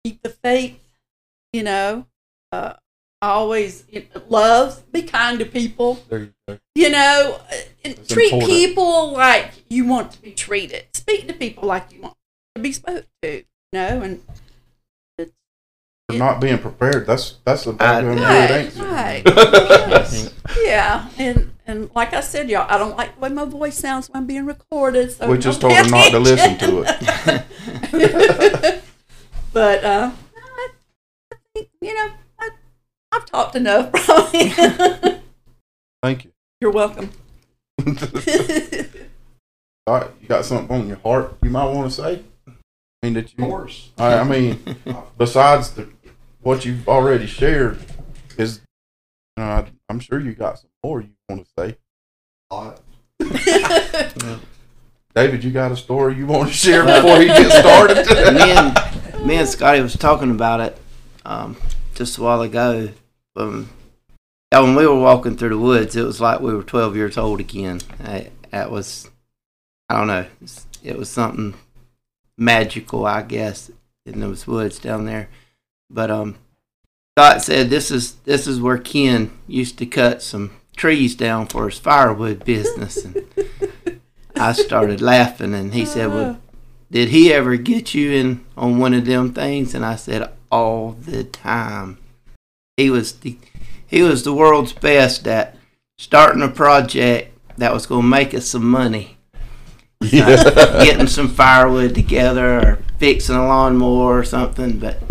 [0.04, 0.78] keep the faith.
[1.52, 2.06] You know,
[2.50, 2.74] uh,
[3.20, 3.84] always
[4.30, 4.90] love.
[4.90, 6.02] Be kind to people.
[6.08, 6.58] there you go.
[6.74, 7.54] You know, uh,
[7.84, 8.50] and That's treat important.
[8.50, 10.86] people like you want to be treated.
[10.94, 12.14] Speak to people like you want
[12.54, 13.36] to be spoke to.
[13.36, 14.22] You know, and
[15.18, 15.32] it's
[16.10, 17.06] not being prepared.
[17.06, 19.26] That's that's a I- damn good Right,
[19.92, 20.31] answer.
[20.56, 20.66] Right.
[20.66, 24.08] yeah, and and like I said, y'all, I don't like the way my voice sounds
[24.08, 25.12] when I'm being recorded.
[25.12, 28.84] So We just told her not to listen to it.
[29.52, 30.68] but uh, I
[31.32, 32.50] I think you know I,
[33.12, 33.92] I've talked enough.
[33.92, 34.48] Probably.
[36.02, 36.32] Thank you.
[36.60, 37.10] You're welcome.
[39.86, 42.22] All right, you got something on your heart you might want to say?
[42.46, 42.52] I
[43.02, 43.44] mean that you.
[43.44, 43.90] Of course.
[43.98, 44.62] I, I mean,
[45.18, 45.88] besides the
[46.40, 47.78] what you've already shared,
[48.36, 48.61] is
[49.42, 51.76] you I, I'm sure you got some more you want to say.
[55.14, 58.06] David, you got a story you want to share before you get started?
[58.34, 60.78] me and me and Scotty was talking about it
[61.24, 61.56] um,
[61.94, 62.90] just a while ago.
[63.36, 63.70] Um,
[64.50, 67.16] yeah, when we were walking through the woods, it was like we were 12 years
[67.16, 67.80] old again.
[68.02, 69.10] I, that was,
[69.88, 70.26] I don't know,
[70.82, 71.54] it was something
[72.36, 73.70] magical, I guess,
[74.04, 75.28] in those woods down there.
[75.88, 76.36] But um,
[77.16, 81.68] Scott said this is this is where Ken used to cut some trees down for
[81.68, 83.24] his firewood business, and
[84.36, 86.38] I started laughing, and he said, "Well."
[86.92, 89.74] did he ever get you in on one of them things?
[89.74, 91.98] And I said, all the time.
[92.76, 93.38] He was the,
[93.86, 95.56] he was the world's best at
[95.98, 99.16] starting a project that was going to make us some money.
[100.02, 100.36] yeah.
[100.84, 105.02] Getting some firewood together or fixing a lawnmower or something, but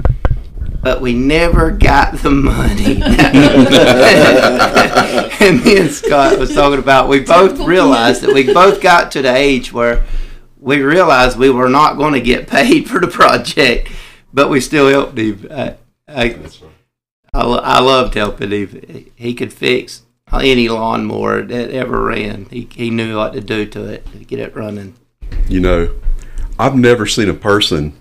[0.81, 3.01] but we never got the money.
[5.41, 9.21] and me and Scott was talking about we both realized that we both got to
[9.21, 10.03] the age where
[10.59, 13.91] we realized we were not going to get paid for the project,
[14.33, 15.47] but we still helped him.
[15.51, 15.75] I,
[16.07, 16.39] I,
[17.33, 19.11] I, I loved helping him.
[19.15, 22.45] He could fix any lawnmower that ever ran.
[22.45, 24.95] He, he knew what to do to it to get it running.
[25.47, 25.95] You know,
[26.57, 27.93] I've never seen a person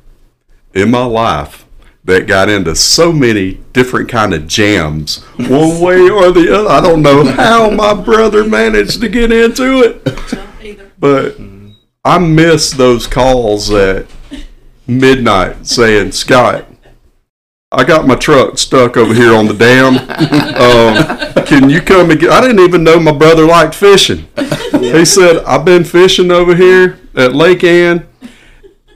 [0.74, 1.66] in my life
[2.04, 6.68] that got into so many different kind of jams one way or the other.
[6.68, 11.36] I don't know how my brother managed to get into it, but
[12.04, 14.06] I miss those calls at
[14.86, 16.66] midnight saying, "Scott,
[17.70, 19.96] I got my truck stuck over here on the dam.
[20.60, 24.26] Um, can you come and get?" I didn't even know my brother liked fishing.
[24.72, 28.06] He said, "I've been fishing over here at Lake Ann,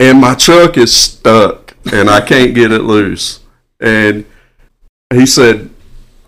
[0.00, 3.40] and my truck is stuck, and I can't get it loose."
[3.80, 4.24] And
[5.12, 5.70] he said,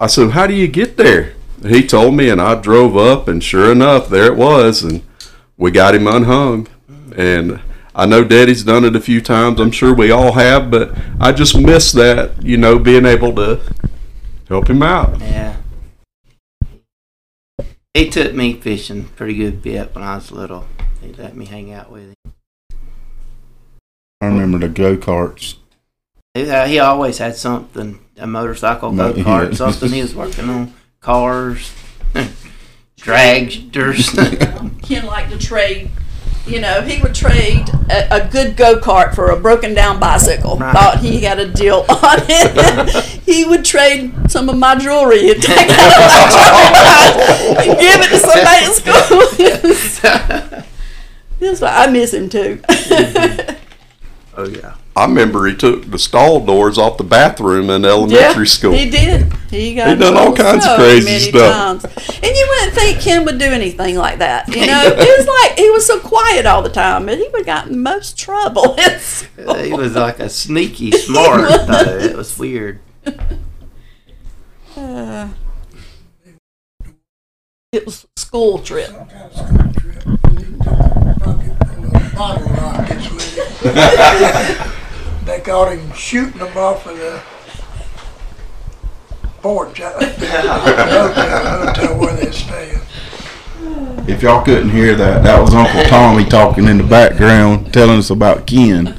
[0.00, 1.34] "I said, how do you get there?"
[1.66, 5.02] He told me, and I drove up, and sure enough, there it was, and
[5.56, 6.68] we got him unhung.
[7.16, 7.60] And
[7.94, 9.58] I know Daddy's done it a few times.
[9.58, 13.62] I'm sure we all have, but I just miss that, you know, being able to
[14.48, 15.18] help him out.
[15.18, 15.56] Yeah.
[17.94, 20.66] He took me fishing pretty good bit when I was little.
[21.00, 22.35] He let me hang out with him.
[24.26, 25.54] I remember the go karts.
[26.34, 29.56] He, uh, he always had something a motorcycle, go kart, yeah.
[29.56, 30.74] something he was working on.
[31.00, 31.72] Cars,
[32.98, 34.82] dragsters.
[34.82, 35.90] Ken liked to trade.
[36.46, 40.56] You know, he would trade a, a good go kart for a broken down bicycle.
[40.56, 40.72] Right.
[40.72, 43.04] Thought he had a deal on it.
[43.24, 45.22] he would trade some of my jewelry.
[45.22, 46.28] He'd take out of my
[47.54, 48.74] jewelry and give it to somebody at
[50.52, 50.62] school.
[51.40, 52.60] That's why I miss him too.
[54.36, 54.74] Oh yeah.
[54.94, 58.72] I remember he took the stall doors off the bathroom in elementary school.
[58.72, 59.30] He did.
[59.50, 61.82] He got He done all trouble kinds of crazy many stuff.
[61.82, 61.84] Times.
[62.16, 64.48] And you wouldn't think Ken would do anything like that.
[64.48, 67.40] You know, it was like he was so quiet all the time, and he would
[67.40, 68.74] have gotten in most trouble.
[68.78, 69.28] at.
[69.36, 71.98] He was like a sneaky smart though.
[71.98, 72.80] It was weird.
[74.74, 75.28] Uh,
[77.72, 78.88] it was a school trip.
[78.88, 79.08] some
[79.56, 80.16] kind of school trip.
[83.10, 83.15] He
[85.24, 87.20] they caught him shooting them off of the
[89.42, 92.80] porch at the hotel, hotel where they stayed.
[94.08, 98.10] If y'all couldn't hear that, that was Uncle Tommy talking in the background, telling us
[98.10, 98.96] about Ken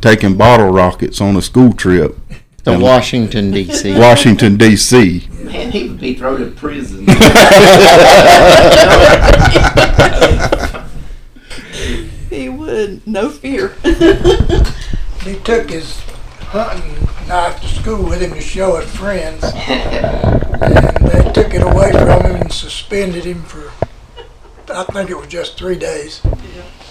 [0.00, 2.16] taking bottle rockets on a school trip,
[2.64, 3.98] To Washington, D.C.
[3.98, 5.28] Washington D.C.
[5.44, 7.06] Man, he would be thrown in prison.
[12.70, 13.74] He no fear.
[15.24, 16.00] He took his
[16.48, 19.44] hunting knife to school with him to show it friends.
[20.62, 23.72] And they took it away from him and suspended him for,
[24.72, 26.20] I think it was just three days.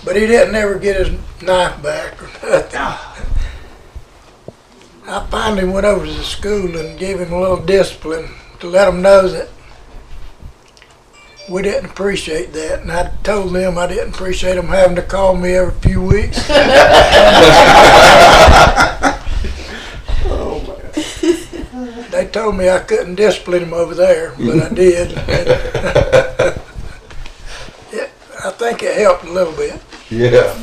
[0.03, 2.71] But he didn't ever get his knife back or nothing.
[2.73, 3.25] Ah.
[5.07, 8.85] I finally went over to the school and gave him a little discipline to let
[8.85, 9.49] them know that
[11.49, 12.81] we didn't appreciate that.
[12.81, 16.39] And I told them I didn't appreciate them having to call me every few weeks.
[20.25, 20.75] Oh,
[22.11, 25.11] they told me I couldn't discipline him over there, but I did.
[27.91, 28.07] yeah,
[28.45, 29.81] I think it helped a little bit.
[30.09, 30.57] Yeah.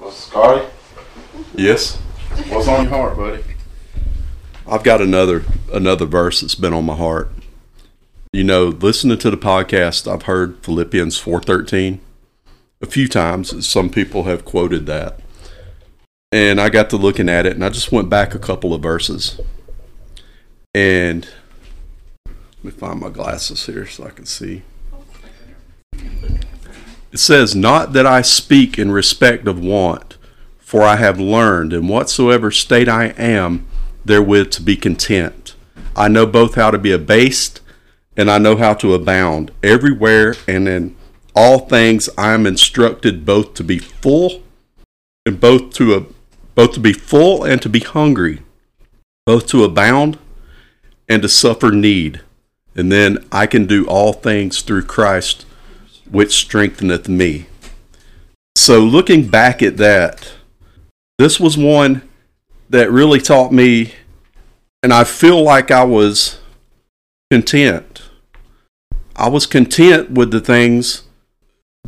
[0.00, 0.66] Well, Scotty,
[1.54, 1.96] Yes.
[2.48, 3.42] what's on your heart, buddy?
[4.68, 7.30] I've got another another verse that's been on my heart.
[8.36, 12.00] You know, listening to the podcast, I've heard Philippians 4:13
[12.82, 13.66] a few times.
[13.66, 15.20] Some people have quoted that.
[16.30, 18.82] And I got to looking at it and I just went back a couple of
[18.82, 19.40] verses.
[20.74, 21.26] And
[22.26, 24.64] let me find my glasses here so I can see.
[25.94, 30.18] It says, Not that I speak in respect of want,
[30.58, 33.66] for I have learned in whatsoever state I am
[34.04, 35.54] therewith to be content.
[35.96, 37.62] I know both how to be abased
[38.16, 39.50] and I know how to abound.
[39.62, 40.96] Everywhere and in
[41.34, 44.42] all things I am instructed both to be full
[45.26, 46.06] and both to a,
[46.54, 48.42] both to be full and to be hungry,
[49.26, 50.18] both to abound
[51.08, 52.20] and to suffer need.
[52.74, 55.44] And then I can do all things through Christ
[56.10, 57.46] which strengtheneth me.
[58.54, 60.32] So looking back at that,
[61.18, 62.02] this was one
[62.68, 63.94] that really taught me,
[64.82, 66.38] and I feel like I was
[67.30, 68.02] content.
[69.16, 71.02] I was content with the things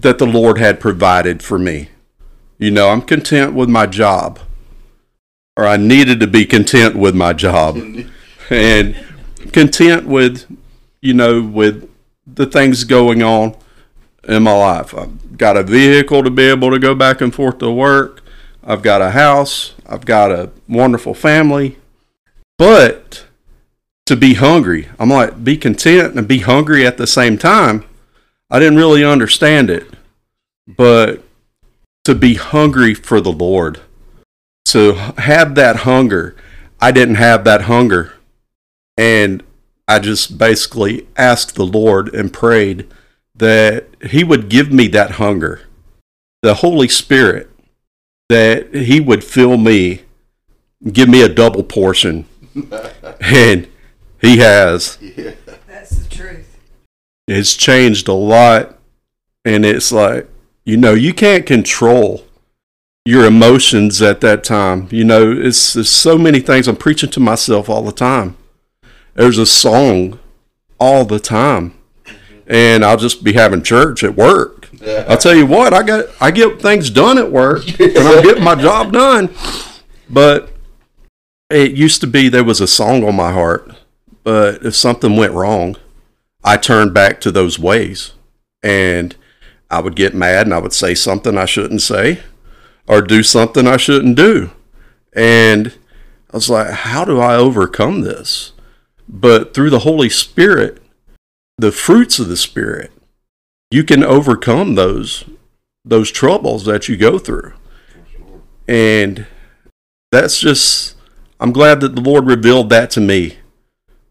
[0.00, 1.90] that the Lord had provided for me.
[2.58, 4.40] You know, I'm content with my job,
[5.54, 7.76] or I needed to be content with my job,
[8.50, 8.96] and
[9.52, 10.46] content with,
[11.02, 11.88] you know, with
[12.26, 13.54] the things going on
[14.26, 14.96] in my life.
[14.96, 18.22] I've got a vehicle to be able to go back and forth to work.
[18.64, 19.74] I've got a house.
[19.86, 21.78] I've got a wonderful family.
[22.56, 23.27] But
[24.08, 27.84] to be hungry, I'm like, be content and be hungry at the same time.
[28.50, 29.86] I didn't really understand it.
[30.66, 31.22] But
[32.04, 33.82] to be hungry for the Lord,
[34.68, 36.34] to have that hunger,
[36.80, 38.14] I didn't have that hunger.
[38.96, 39.42] And
[39.86, 42.86] I just basically asked the Lord and prayed
[43.34, 45.68] that He would give me that hunger,
[46.40, 47.50] the Holy Spirit,
[48.30, 50.04] that He would fill me,
[50.90, 52.24] give me a double portion.
[53.20, 53.68] and
[54.20, 54.98] He has.
[55.00, 55.32] Yeah.
[55.66, 56.58] That's the truth.
[57.26, 58.78] It's changed a lot.
[59.44, 60.28] And it's like,
[60.64, 62.24] you know, you can't control
[63.04, 64.88] your emotions at that time.
[64.90, 66.68] You know, it's, it's so many things.
[66.68, 68.36] I'm preaching to myself all the time.
[69.14, 70.18] There's a song
[70.78, 71.78] all the time
[72.48, 74.68] and I'll just be having church at work.
[75.06, 78.44] I'll tell you what, I got I get things done at work and I'm getting
[78.44, 79.30] my job done.
[80.08, 80.50] But
[81.50, 83.70] it used to be there was a song on my heart,
[84.28, 85.78] but if something went wrong,
[86.44, 88.12] I turned back to those ways.
[88.62, 89.16] And
[89.70, 92.20] I would get mad and I would say something I shouldn't say
[92.86, 94.50] or do something I shouldn't do.
[95.14, 95.68] And
[96.30, 98.52] I was like, how do I overcome this?
[99.08, 100.82] But through the Holy Spirit,
[101.56, 102.92] the fruits of the spirit
[103.70, 105.24] you can overcome those
[105.86, 107.54] those troubles that you go through
[108.68, 109.26] and
[110.12, 110.94] that's just
[111.40, 113.38] i'm glad that the lord revealed that to me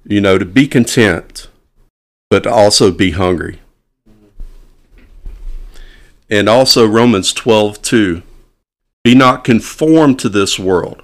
[0.07, 1.47] you know to be content
[2.29, 3.59] but to also be hungry
[6.29, 8.23] and also romans 12 2
[9.03, 11.01] be not conformed to this world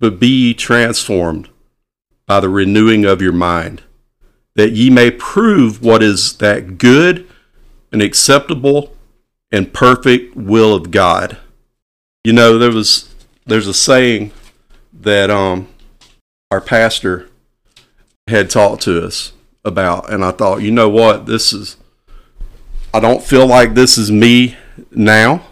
[0.00, 1.48] but be ye transformed
[2.26, 3.82] by the renewing of your mind
[4.58, 7.24] that ye may prove what is that good
[7.92, 8.92] and acceptable
[9.52, 11.38] and perfect will of God.
[12.24, 13.14] You know, there was
[13.46, 14.32] there's a saying
[14.92, 15.68] that um
[16.50, 17.28] our pastor
[18.28, 19.32] had talked to us
[19.64, 21.76] about and I thought, you know what, this is
[22.92, 24.56] I don't feel like this is me
[24.90, 25.46] now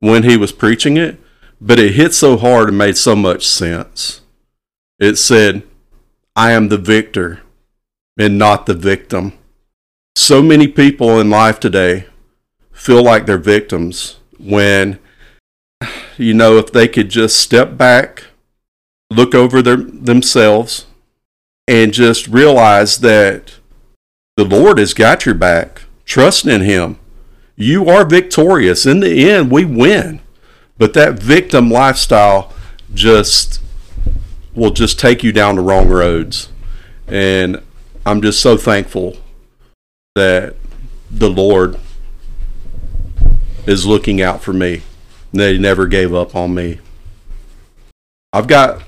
[0.00, 1.18] when he was preaching it,
[1.60, 4.20] but it hit so hard and made so much sense.
[4.98, 5.62] It said,
[6.36, 7.42] I am the victor
[8.18, 9.32] and not the victim.
[10.14, 12.06] So many people in life today
[12.72, 14.98] feel like they're victims when,
[16.16, 18.24] you know, if they could just step back,
[19.10, 20.86] look over their, themselves,
[21.68, 23.54] and just realize that
[24.36, 26.98] the Lord has got your back, trust in Him.
[27.56, 28.86] You are victorious.
[28.86, 30.20] In the end, we win.
[30.78, 32.52] But that victim lifestyle
[32.94, 33.60] just
[34.54, 36.48] will just take you down the wrong roads.
[37.06, 37.62] And
[38.04, 39.16] I'm just so thankful
[40.14, 40.56] that
[41.10, 41.78] the Lord
[43.66, 44.82] is looking out for me.
[45.32, 46.80] He never gave up on me.
[48.32, 48.82] I've got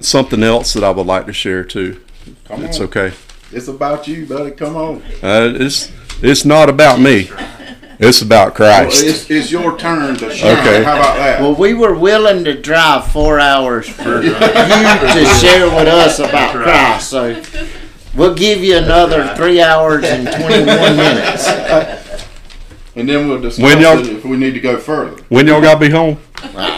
[0.00, 2.00] something else that I would like to share too.
[2.44, 2.86] Come It's on.
[2.86, 3.12] okay.
[3.52, 4.50] It's about you, buddy.
[4.50, 4.96] Come on.
[5.22, 5.90] Uh, it's
[6.22, 7.30] it's not about me.
[8.00, 9.02] It's about Well, Christ.
[9.04, 10.56] it's, it's your turn to shine.
[10.58, 10.84] Okay.
[10.84, 11.40] How about that?
[11.40, 16.54] Well, we were willing to drive four hours for you to share with us about
[16.54, 17.08] Christ.
[17.10, 17.42] So
[18.14, 20.64] we'll give you another three hours and 21
[20.96, 22.07] minutes.
[22.98, 25.22] And then we'll discuss When y'all- if we need to go further.
[25.28, 26.18] When y'all gotta be home?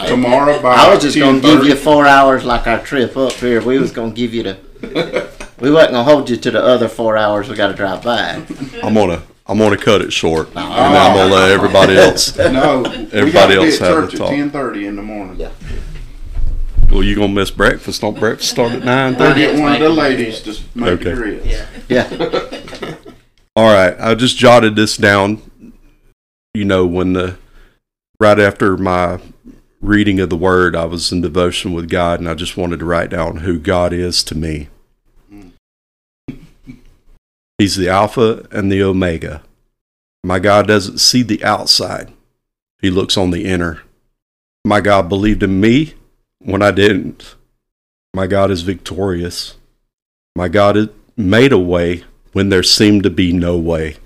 [0.07, 3.33] Tomorrow by I was just going to give you four hours like our trip up
[3.35, 3.61] here.
[3.61, 4.59] We was going to give you the.
[5.61, 8.03] We wasn't going to hold you to the other four hours we got to drive
[8.03, 8.39] back.
[8.83, 12.37] I'm gonna I'm gonna cut it short, and then I'm gonna let everybody else.
[12.39, 14.31] No, Everybody else got to have the talk.
[14.31, 15.37] ten thirty in the morning.
[15.39, 15.51] Yeah.
[16.91, 18.01] Well, you gonna miss breakfast?
[18.01, 19.41] Don't breakfast start at nine I thirty?
[19.43, 21.05] get one of the ladies to make Okay.
[21.11, 21.47] the grits.
[21.47, 21.67] Yeah.
[21.89, 22.95] Yeah.
[23.57, 25.43] All right, I just jotted this down.
[26.53, 27.37] You know, when the
[28.19, 29.21] right after my
[29.81, 32.85] reading of the Word, I was in devotion with God, and I just wanted to
[32.85, 34.69] write down who God is to me.
[37.57, 39.43] He's the Alpha and the Omega.
[40.25, 42.13] My God doesn't see the outside;
[42.81, 43.83] He looks on the inner.
[44.65, 45.95] My God believed in me
[46.41, 47.37] when I didn't.
[48.13, 49.57] My God is victorious.
[50.35, 53.97] My God made a way when there seemed to be no way.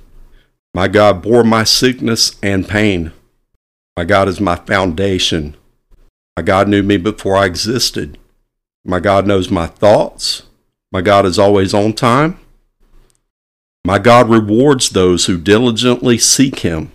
[0.74, 3.12] My God bore my sickness and pain.
[3.96, 5.56] My God is my foundation.
[6.36, 8.18] My God knew me before I existed.
[8.84, 10.42] My God knows my thoughts.
[10.90, 12.38] My God is always on time.
[13.84, 16.90] My God rewards those who diligently seek him.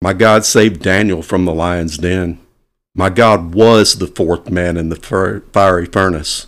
[0.00, 2.38] My God saved Daniel from the lion's den.
[2.94, 6.46] My God was the fourth man in the fiery furnace.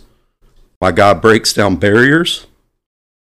[0.79, 2.47] My God breaks down barriers.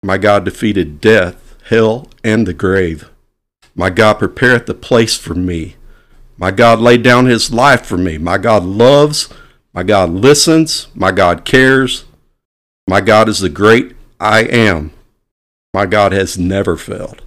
[0.02, 3.10] My God defeated death, hell, and the grave.
[3.80, 5.78] My God prepareth a place for me.
[6.38, 8.18] My God laid down his life for me.
[8.18, 9.30] My God loves.
[9.72, 10.90] My God listens.
[10.94, 12.04] My God cares.
[12.90, 14.92] My God is the great I am.
[15.74, 17.22] My God has never failed.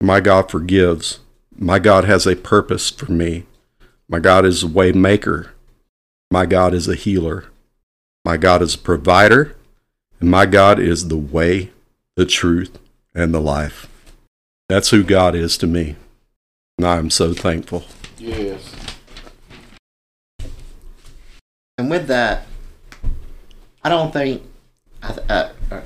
[0.00, 1.20] My God forgives.
[1.56, 3.46] My God has a purpose for me.
[4.08, 5.52] My God is a way maker.
[6.28, 7.44] My God is a healer.
[8.24, 9.54] My God is a provider.
[10.18, 11.70] And my God is the way,
[12.16, 12.80] the truth,
[13.14, 13.86] and the life.
[14.72, 15.96] That's who God is to me.
[16.78, 17.84] And I am so thankful.
[18.16, 18.74] Yes.
[21.76, 22.46] And with that,
[23.84, 24.40] I don't think
[25.02, 25.80] I, I, I, uh, uh,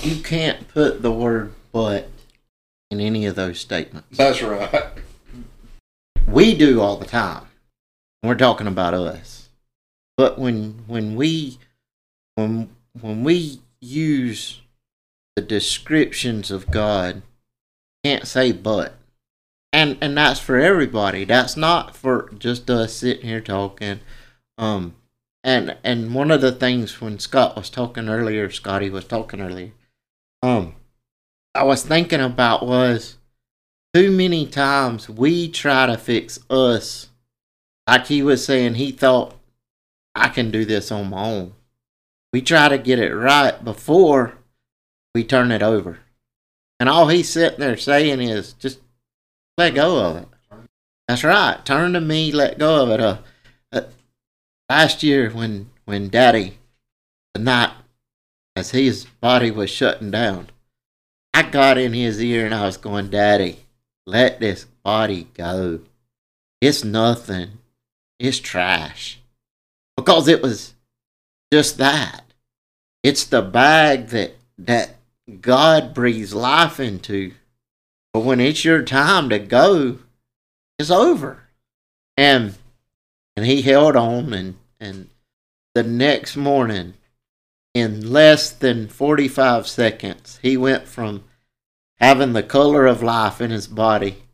[0.00, 2.08] you can't put the word "but"
[2.90, 4.16] in any of those statements.
[4.16, 4.92] That's right.
[6.26, 7.48] We do all the time.
[8.22, 9.50] We're talking about us,
[10.16, 11.58] but when when we
[12.36, 14.62] when when we use
[15.36, 17.22] the descriptions of God,
[18.04, 19.00] can't say "but."
[19.72, 21.24] and and that's for everybody.
[21.24, 24.00] That's not for just us sitting here talking.
[24.58, 24.94] Um,
[25.44, 29.72] and and one of the things when Scott was talking earlier, Scotty was talking earlier.
[30.42, 30.74] Um,
[31.54, 33.16] I was thinking about was
[33.94, 37.08] too many times we try to fix us.
[37.86, 39.34] Like he was saying, he thought
[40.14, 41.54] I can do this on my own.
[42.32, 44.34] We try to get it right before
[45.14, 45.98] we turn it over.
[46.78, 48.80] And all he's sitting there saying is just
[49.58, 50.28] let go of it.
[51.08, 51.64] That's right.
[51.64, 53.00] Turn to me, let go of it.
[53.00, 53.18] Uh,
[53.72, 53.82] uh,
[54.68, 56.58] last year, when when Daddy,
[57.34, 57.72] the night
[58.54, 60.50] as his body was shutting down,
[61.34, 63.64] I got in his ear and I was going, Daddy,
[64.06, 65.80] let this body go.
[66.60, 67.58] It's nothing.
[68.18, 69.20] It's trash.
[69.96, 70.74] Because it was
[71.52, 72.24] just that.
[73.02, 74.96] It's the bag that that
[75.40, 77.32] God breathes life into.
[78.12, 79.98] But when it's your time to go,
[80.78, 81.44] it's over.
[82.16, 82.54] And
[83.36, 85.08] and he held on and and
[85.74, 86.94] the next morning
[87.74, 91.22] in less than 45 seconds he went from
[92.00, 94.24] having the color of life in his body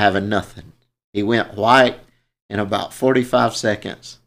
[0.00, 0.72] having nothing.
[1.12, 1.98] He went white
[2.48, 4.18] in about 45 seconds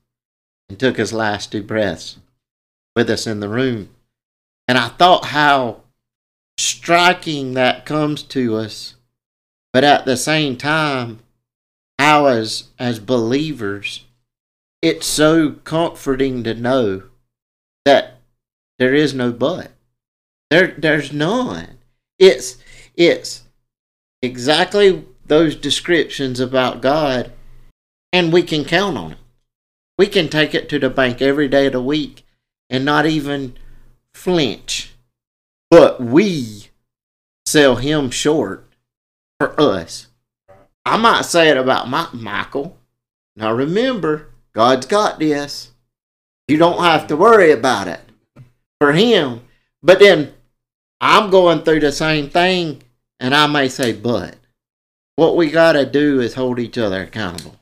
[0.70, 2.18] and took his last two breaths
[2.96, 3.90] with us in the room.
[4.68, 5.83] And I thought how
[6.58, 8.96] striking that comes to us,
[9.72, 11.20] but at the same time,
[12.00, 14.06] as as believers,
[14.82, 17.04] it's so comforting to know
[17.86, 18.18] that
[18.80, 19.72] there is no but.
[20.50, 21.78] There there's none.
[22.20, 22.58] It's
[22.96, 23.44] it's
[24.22, 27.32] exactly those descriptions about God,
[28.12, 29.18] and we can count on it.
[29.98, 32.26] We can take it to the bank every day of the week
[32.70, 33.56] and not even
[34.14, 34.93] flinch.
[35.74, 36.68] But we
[37.48, 38.70] sell him short
[39.40, 40.06] for us.
[40.86, 42.78] I might say it about my, Michael.
[43.36, 45.72] Now remember, God's got this.
[46.48, 48.02] You don't have to worry about it
[48.80, 49.42] for him.
[49.82, 50.36] But then
[51.02, 52.84] I'm going through the same thing
[53.20, 54.36] and I may say but.
[55.16, 57.56] What we got to do is hold each other accountable.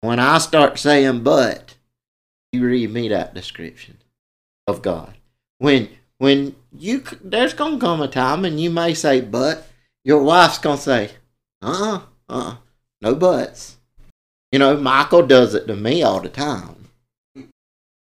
[0.00, 1.74] When I start saying but,
[2.52, 3.98] you read me that description
[4.68, 5.16] of God.
[5.58, 5.88] When
[6.18, 9.68] when you there's gonna come a time and you may say but,
[10.04, 11.10] your wife's gonna say,
[11.60, 12.56] uh uh uh,
[13.00, 13.76] no buts.
[14.50, 16.88] You know, Michael does it to me all the time.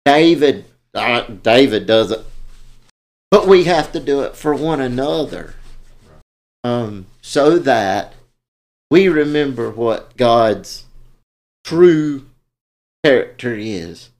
[0.04, 2.24] David, uh, David does it,
[3.30, 5.54] but we have to do it for one another,
[6.64, 8.14] um, so that
[8.90, 10.84] we remember what God's
[11.64, 12.26] true
[13.04, 14.10] character is,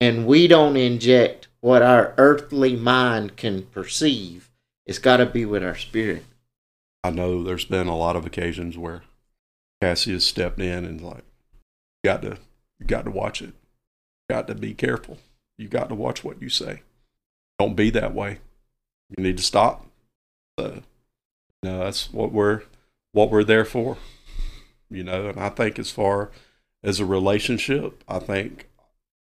[0.00, 4.50] and we don't inject what our earthly mind can perceive.
[4.84, 6.26] It's got to be with our spirit.
[7.02, 9.00] I know there's been a lot of occasions where
[9.80, 11.24] Cassie has stepped in and like,
[12.04, 12.36] got to,
[12.78, 13.54] you got to watch it.
[14.28, 15.16] Got to be careful.
[15.56, 16.82] You got to watch what you say.
[17.58, 18.40] Don't be that way.
[19.16, 19.86] You need to stop.
[20.58, 20.82] Uh, so,
[21.62, 22.60] no, that's what we're,
[23.12, 23.96] what we're there for.
[24.90, 26.30] You know, and I think as far
[26.82, 28.68] as a relationship, I think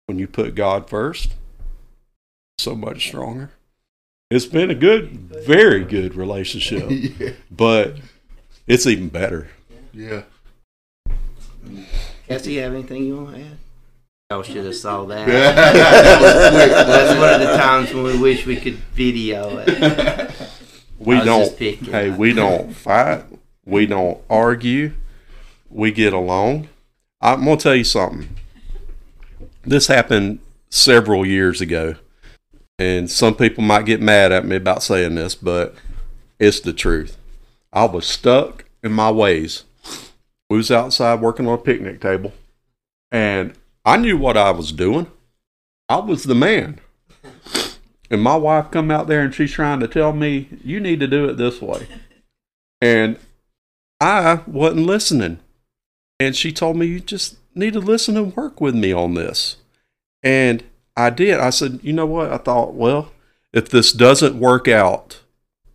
[0.04, 1.32] when you put God first,
[2.58, 3.50] so much stronger.
[4.30, 5.10] It's been a good,
[5.46, 7.30] very good relationship, yeah.
[7.50, 7.96] but
[8.66, 9.48] it's even better.
[9.94, 10.22] Yeah.
[12.26, 13.58] Cassie, you have anything you want to add?
[14.30, 15.26] Y'all should have saw that.
[15.26, 16.70] That was quick.
[16.70, 20.30] That's one of the times when we wish we could video it.
[21.00, 21.44] We don't.
[21.44, 21.92] just picking.
[21.92, 23.22] Hey, we don't fight.
[23.64, 24.94] We don't argue.
[25.70, 26.68] We get along.
[27.20, 28.28] I'm gonna tell you something.
[29.62, 30.40] This happened
[30.70, 31.94] several years ago,
[32.78, 35.74] and some people might get mad at me about saying this, but
[36.38, 37.16] it's the truth.
[37.72, 39.64] I was stuck in my ways.
[40.48, 42.32] We was outside working on a picnic table,
[43.10, 43.54] and
[43.84, 45.06] I knew what I was doing.
[45.88, 46.80] I was the man.
[48.10, 51.06] And my wife come out there and she's trying to tell me you need to
[51.06, 51.86] do it this way.
[52.80, 53.18] And
[54.00, 55.40] I wasn't listening.
[56.20, 59.56] And she told me you just need to listen and work with me on this.
[60.22, 60.64] And
[60.98, 61.38] I did.
[61.38, 62.32] I said, you know what?
[62.32, 63.12] I thought, well,
[63.52, 65.20] if this doesn't work out,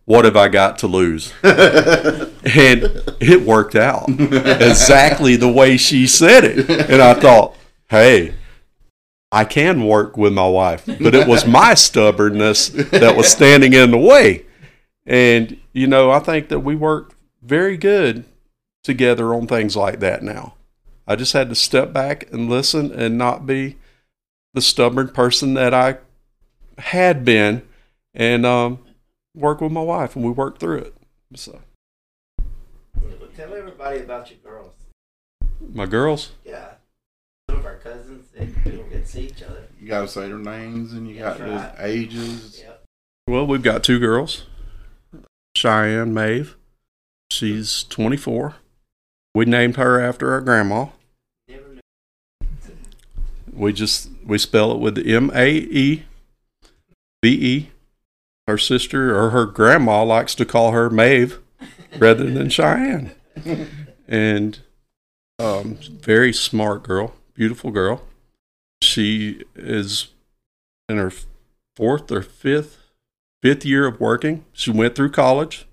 [0.04, 1.32] what have I got to lose?
[1.42, 6.68] and it worked out exactly the way she said it.
[6.68, 7.56] And I thought,
[7.88, 8.34] hey,
[9.32, 13.92] I can work with my wife, but it was my stubbornness that was standing in
[13.92, 14.44] the way.
[15.06, 18.26] And, you know, I think that we work very good
[18.82, 20.54] together on things like that now.
[21.06, 23.76] I just had to step back and listen and not be
[24.54, 25.98] the stubborn person that I
[26.78, 27.62] had been
[28.14, 28.78] and um,
[29.34, 30.94] work with my wife, and we worked through it.
[31.34, 31.60] So,
[33.36, 34.72] Tell everybody about your girls.
[35.72, 36.74] my girls, Yeah.
[37.50, 39.64] Some of our cousins, they don't get to see each other.
[39.80, 41.76] You gotta say their names and you got right.
[41.76, 42.60] the ages.
[42.64, 42.84] Yep.
[43.26, 44.46] well, we've got two girls
[45.56, 46.56] Cheyenne Maeve,
[47.30, 48.54] she's 24.
[49.34, 50.86] We named her after our grandma.
[53.52, 56.04] We just we spell it with M A E
[57.22, 57.70] B E.
[58.46, 61.40] Her sister or her grandma likes to call her Maeve
[61.98, 63.12] rather than Cheyenne.
[64.06, 64.58] And
[65.38, 68.02] um, very smart girl, beautiful girl.
[68.82, 70.08] She is
[70.88, 71.12] in her
[71.74, 72.78] fourth or fifth
[73.42, 74.44] fifth year of working.
[74.52, 75.66] She went through college,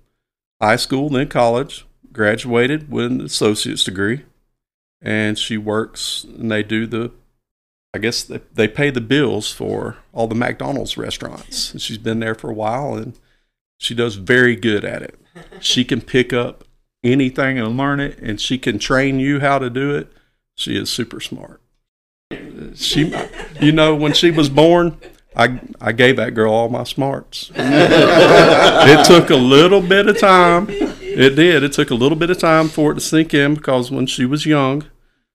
[0.60, 4.24] high school, then college, graduated with an associate's degree,
[5.00, 7.12] and she works and they do the
[7.94, 11.72] I guess they, they pay the bills for all the McDonald's restaurants.
[11.72, 13.18] And she's been there for a while and
[13.82, 15.18] she does very good at it.
[15.60, 16.64] She can pick up
[17.02, 20.12] anything and learn it, and she can train you how to do it.
[20.54, 21.60] She is super smart.
[22.76, 23.12] She,
[23.60, 24.98] you know, when she was born,
[25.34, 27.50] I I gave that girl all my smarts.
[27.56, 30.66] it took a little bit of time.
[30.70, 31.64] It did.
[31.64, 34.24] It took a little bit of time for it to sink in because when she
[34.24, 34.84] was young,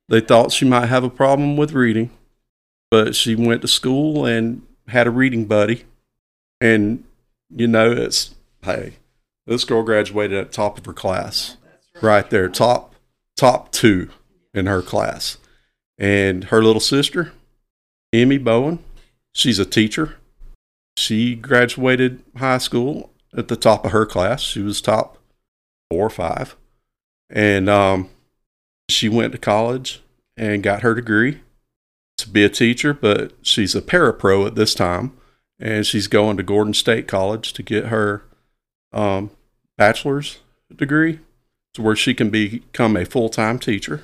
[0.07, 2.11] they thought she might have a problem with reading
[2.89, 5.83] but she went to school and had a reading buddy.
[6.61, 7.03] And,
[7.55, 8.93] you know, it's, hey,
[9.45, 11.57] this girl graduated at top of her class,
[12.01, 12.95] right there, top,
[13.35, 14.09] top two
[14.53, 15.37] in her class.
[15.97, 17.33] And her little sister,
[18.13, 18.79] Emmy Bowen,
[19.33, 20.15] she's a teacher.
[20.95, 24.41] She graduated high school at the top of her class.
[24.41, 25.17] She was top
[25.89, 26.55] four or five.
[27.29, 28.09] And um,
[28.89, 30.01] she went to college
[30.35, 31.41] and got her degree
[32.17, 35.13] to be a teacher, but she's a parapro at this time,
[35.59, 38.23] and she's going to Gordon State College to get her
[38.91, 39.31] um,
[39.77, 40.39] bachelor's
[40.75, 41.19] degree,
[41.73, 44.03] to where she can become a full time teacher,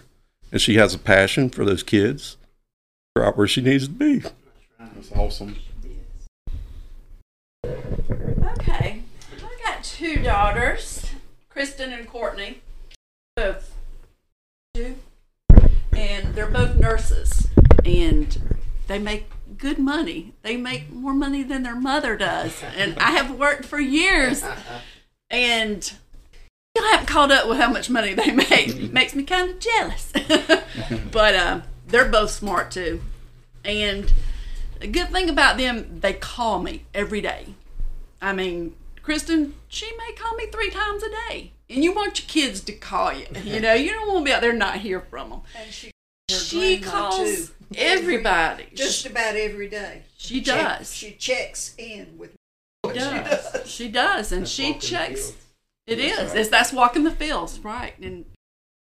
[0.51, 2.37] and she has a passion for those kids,
[3.15, 4.23] right where she needs to be.
[4.79, 5.57] That's awesome.
[7.65, 9.01] Okay.
[9.37, 11.05] I got two daughters.
[11.49, 12.61] Kristen and Courtney,
[13.35, 13.75] both
[14.73, 14.95] two,
[15.95, 17.47] and they're both nurses,
[17.85, 18.57] and
[18.87, 20.33] they make good money.
[20.41, 24.43] They make more money than their mother does, and I have worked for years,
[25.29, 25.93] and
[26.77, 28.91] I haven't caught up with how much money they make.
[28.91, 30.11] Makes me kind of jealous,
[31.11, 33.01] but uh, they're both smart too,
[33.63, 34.11] and
[34.81, 37.47] a good thing about them, they call me every day.
[38.21, 41.51] I mean, Kristen, she may call me three times a day.
[41.69, 43.25] And you want your kids to call you.
[43.43, 45.41] You know, you don't want to be out there and not hear from them.
[45.57, 45.91] And she,
[46.29, 47.81] She calls too.
[47.81, 48.67] everybody.
[48.73, 50.03] Just about every day.
[50.17, 50.93] she Check- does.
[50.93, 52.31] She checks in with
[52.85, 53.61] She does.
[53.65, 54.31] She does.
[54.31, 55.33] And she checks.
[55.85, 56.33] It is.
[56.33, 57.97] It's, that's walking the fields, right.
[57.99, 58.25] And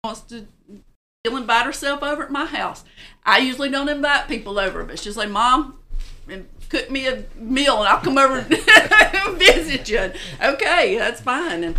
[0.05, 0.47] wants to
[1.25, 2.85] still invite herself over at my house.
[3.25, 5.79] I usually don't invite people over, but she's like, Mom,
[6.29, 8.49] and cook me a meal and I'll come over and
[9.39, 10.13] visit you.
[10.43, 11.65] Okay, that's fine.
[11.65, 11.77] And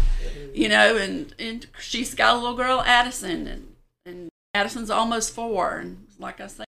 [0.54, 3.74] you know, and and she's got a little girl, Addison, and
[4.06, 5.78] and Addison's almost four.
[5.78, 6.66] And like I said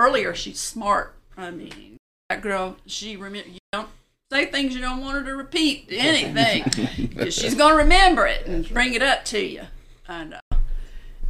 [0.00, 1.14] earlier, she's smart.
[1.36, 1.96] I mean,
[2.28, 3.48] that girl, she remember.
[3.48, 3.88] You don't
[4.30, 8.94] say things you don't want her to repeat anything, she's gonna remember it and bring
[8.94, 9.62] it up to you.
[10.08, 10.56] And uh,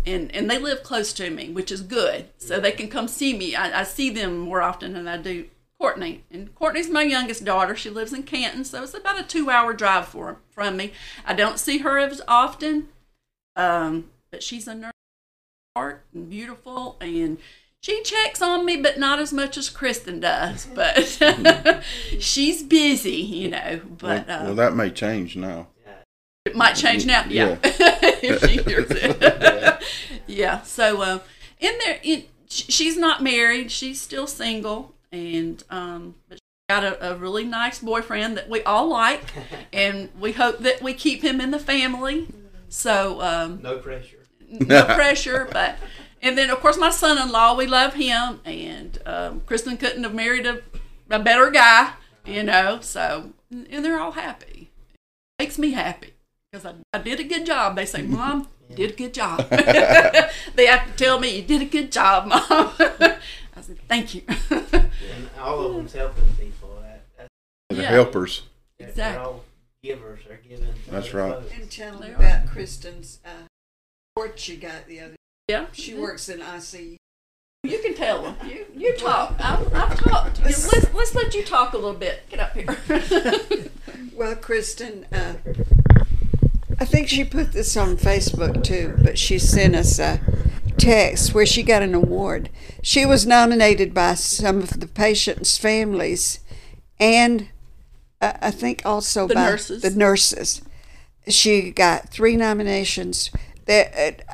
[0.07, 2.29] and and they live close to me, which is good.
[2.39, 3.55] So they can come see me.
[3.55, 5.47] I, I see them more often than I do
[5.79, 6.25] Courtney.
[6.31, 7.77] And Courtney's my youngest daughter.
[7.77, 10.93] She lives in Canton, so it's about a two-hour drive for from me.
[11.25, 12.89] I don't see her as often,
[13.55, 14.93] um, but she's a nurse,
[15.77, 17.39] smart and beautiful, and
[17.89, 20.67] she checks on me, but not as much as Kristen does.
[20.75, 21.05] But
[22.21, 23.81] she's busy, you know.
[23.99, 25.69] But well, uh, well, that may change now.
[26.45, 27.25] it might change now.
[27.29, 27.57] Yeah.
[27.63, 29.83] if she hears it.
[30.27, 30.63] yeah.
[30.63, 31.19] So, uh,
[31.61, 33.71] in there, in, she's not married.
[33.71, 34.95] She's still single.
[35.11, 39.25] And, um, but she got a, a really nice boyfriend that we all like.
[39.73, 42.29] and we hope that we keep him in the family.
[42.69, 44.19] So, um, No pressure.
[44.51, 45.77] no pressure, but
[46.23, 50.47] and then of course my son-in-law, we love him, and um, Kristen couldn't have married
[50.47, 50.61] a,
[51.11, 51.93] a better guy,
[52.25, 52.81] you know.
[52.81, 54.71] So and they're all happy.
[55.39, 56.15] It Makes me happy
[56.51, 57.77] because I, I did a good job.
[57.77, 61.67] They say, "Mom, did a good job." they have to tell me, "You did a
[61.67, 62.41] good job, Mom."
[62.81, 66.77] I said, "Thank you." And all of them's helping people.
[66.83, 67.29] That, that's,
[67.71, 67.89] The Yeah.
[67.91, 68.43] helpers.
[68.79, 69.25] they're Exactly.
[69.25, 69.45] all
[69.83, 70.21] givers.
[70.27, 70.75] They're giving.
[70.91, 71.35] That's right.
[71.35, 71.53] folks.
[71.55, 73.47] and tell They them about Kristen's uh,
[74.17, 75.15] report she got the other.
[75.49, 76.97] Yeah, She works in ICU.
[77.65, 78.37] You can tell them.
[78.49, 79.35] You you talk.
[79.41, 80.41] I've, I've talked.
[80.45, 82.23] Let's let's let you talk a little bit.
[82.31, 83.71] Get up here.
[84.15, 85.35] Well, Kristen, uh,
[86.81, 90.21] I think she put this on Facebook too, but she sent us a
[90.77, 92.51] text where she got an award.
[92.83, 96.41] She was nominated by some of the patients' families
[96.99, 97.49] and
[98.21, 99.83] uh, I think also The by nurses.
[99.83, 100.63] the nurses.
[101.29, 103.31] She got three nominations.
[103.67, 104.25] That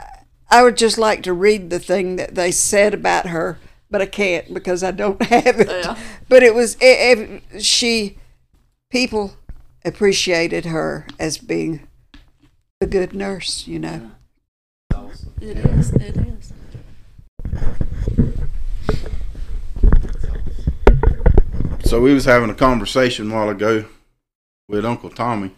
[0.54, 3.58] I would just like to read the thing that they said about her,
[3.90, 5.66] but I can't because I don't have it.
[5.68, 5.98] Yeah.
[6.28, 8.18] But it was it, it, she
[8.88, 9.34] people
[9.84, 11.88] appreciated her as being
[12.80, 14.12] a good nurse, you know.
[15.40, 15.92] It is.
[15.94, 16.52] It is.
[21.84, 23.86] So we was having a conversation a while ago
[24.68, 25.50] with Uncle Tommy.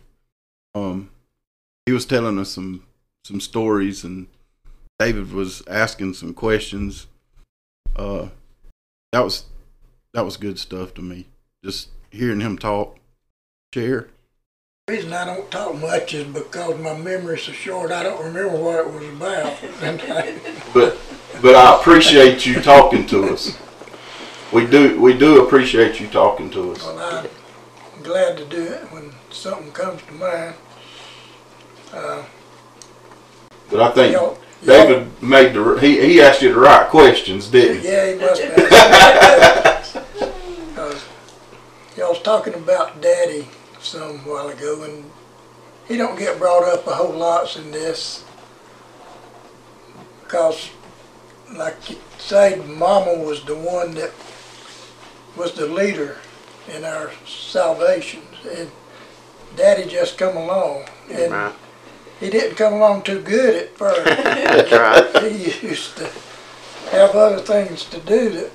[0.74, 1.10] Um,
[1.84, 2.84] he was telling us some
[3.26, 4.28] some stories, and
[4.98, 7.06] David was asking some questions.
[7.94, 8.28] Uh,
[9.12, 9.44] that was
[10.14, 11.26] that was good stuff to me.
[11.64, 12.98] Just hearing him talk,
[13.74, 14.08] share.
[14.86, 18.56] The reason I don't talk much is because my memory's so short, I don't remember
[18.56, 19.56] what it was about.
[20.72, 20.98] But
[21.42, 23.58] but I appreciate you talking to us.
[24.52, 26.82] We do we do appreciate you talking to us.
[26.84, 27.28] Well,
[27.94, 30.54] I'm glad to do it when something comes to mind.
[31.92, 32.22] Uh,
[33.70, 37.82] But I think y'all- David made the he he asked you the right questions, didn't
[37.82, 37.88] he?
[37.88, 38.56] Yeah, he must have.
[40.68, 41.04] Because
[41.96, 43.46] y'all was talking about Daddy
[43.80, 45.10] some while ago, and
[45.86, 48.24] he don't get brought up a whole lot in this.
[50.22, 50.70] Because,
[51.54, 54.12] like you say, Mama was the one that
[55.36, 56.16] was the leader
[56.74, 58.70] in our salvation, and
[59.54, 61.54] Daddy just come along, and
[62.20, 64.04] he didn't come along too good at first.
[64.04, 65.32] That's right.
[65.32, 66.10] he used to
[66.90, 68.50] have other things to do that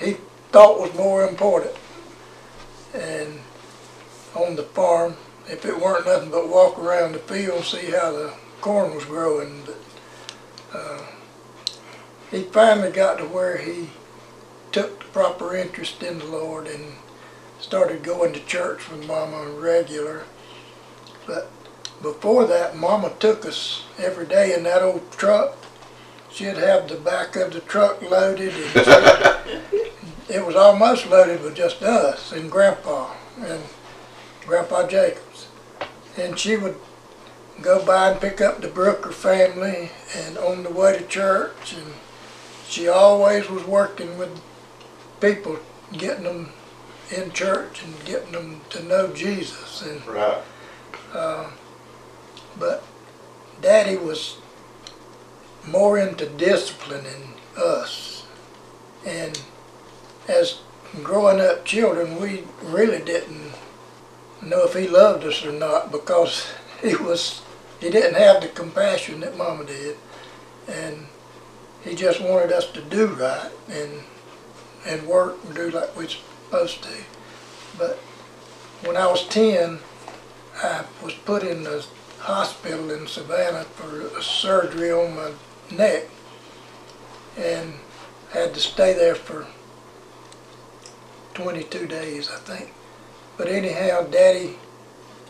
[0.00, 0.16] he
[0.50, 1.74] thought was more important.
[2.94, 3.40] And
[4.34, 5.16] on the farm,
[5.48, 9.04] if it weren't nothing but walk around the field and see how the corn was
[9.04, 11.02] growing, but uh,
[12.30, 13.90] he finally got to where he
[14.72, 16.94] took the proper interest in the Lord and
[17.60, 20.24] started going to church with Mama on regular.
[21.26, 21.50] But
[22.04, 25.56] before that, Mama took us every day in that old truck.
[26.30, 28.52] She'd have the back of the truck loaded
[30.28, 33.62] it was almost loaded with just us and Grandpa and
[34.46, 35.48] Grandpa Jacobs.
[36.16, 36.76] And she would
[37.62, 41.92] go by and pick up the Brooker family and on the way to church and
[42.68, 44.40] she always was working with
[45.20, 45.58] people,
[45.92, 46.50] getting them
[47.14, 50.42] in church and getting them to know Jesus and Right.
[51.12, 51.50] uh,
[52.58, 52.84] but
[53.60, 54.38] Daddy was
[55.66, 58.26] more into disciplining us.
[59.06, 59.40] And
[60.28, 60.60] as
[61.02, 63.52] growing up children, we really didn't
[64.42, 66.46] know if he loved us or not because
[66.82, 67.42] he was
[67.80, 69.96] he didn't have the compassion that Mama did,
[70.68, 71.06] and
[71.82, 74.02] he just wanted us to do right and
[74.86, 76.88] and work and do like we're supposed to.
[77.76, 77.96] But
[78.84, 79.80] when I was ten,
[80.62, 81.84] I was put in the
[82.24, 85.30] hospital in Savannah for a surgery on my
[85.70, 86.04] neck
[87.36, 87.74] and
[88.32, 89.46] had to stay there for
[91.34, 92.72] 22 days, I think.
[93.36, 94.56] But anyhow, Daddy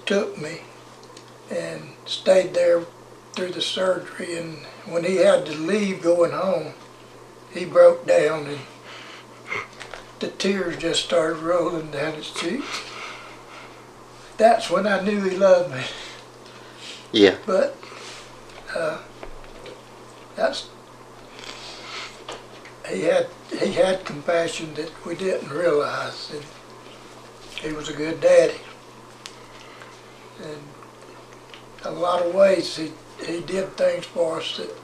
[0.07, 0.61] took me
[1.51, 2.85] and stayed there
[3.33, 4.39] through the surgery.
[4.39, 6.75] And when he had to leave going home,
[7.53, 8.61] he broke down and
[10.21, 12.83] the tears just started rolling down his cheeks.
[14.37, 15.83] That's when I knew he loved me.
[17.15, 17.37] Yeah.
[17.47, 17.77] But
[18.75, 18.99] uh,
[20.35, 20.69] that's
[22.91, 26.45] he had he had compassion that we didn't realize, and
[27.63, 28.59] he was a good daddy.
[30.43, 30.59] And
[31.85, 32.91] a lot of ways he
[33.25, 34.75] he did things for us that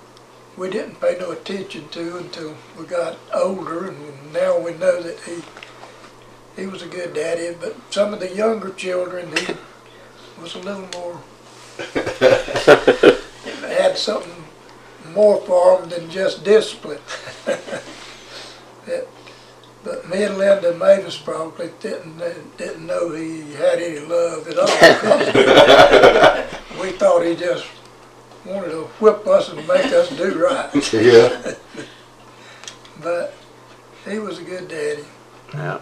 [0.56, 5.18] we didn't pay no attention to until we got older, and now we know that
[5.24, 5.42] he
[6.54, 7.56] he was a good daddy.
[7.60, 9.54] But some of the younger children, he
[10.40, 11.20] was a little more
[13.68, 14.44] had something
[15.14, 17.00] more for them than just discipline.
[18.86, 19.06] That-
[19.82, 22.18] but me and Linda Mavis probably didn't
[22.58, 24.66] didn't know he had any love at all.
[26.82, 27.66] we thought he just
[28.44, 30.92] wanted to whip us and make us do right.
[30.92, 31.54] Yeah.
[33.02, 33.32] But
[34.06, 35.04] he was a good daddy.
[35.54, 35.80] Yeah.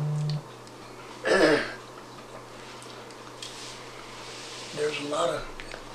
[4.77, 5.45] There's a lot of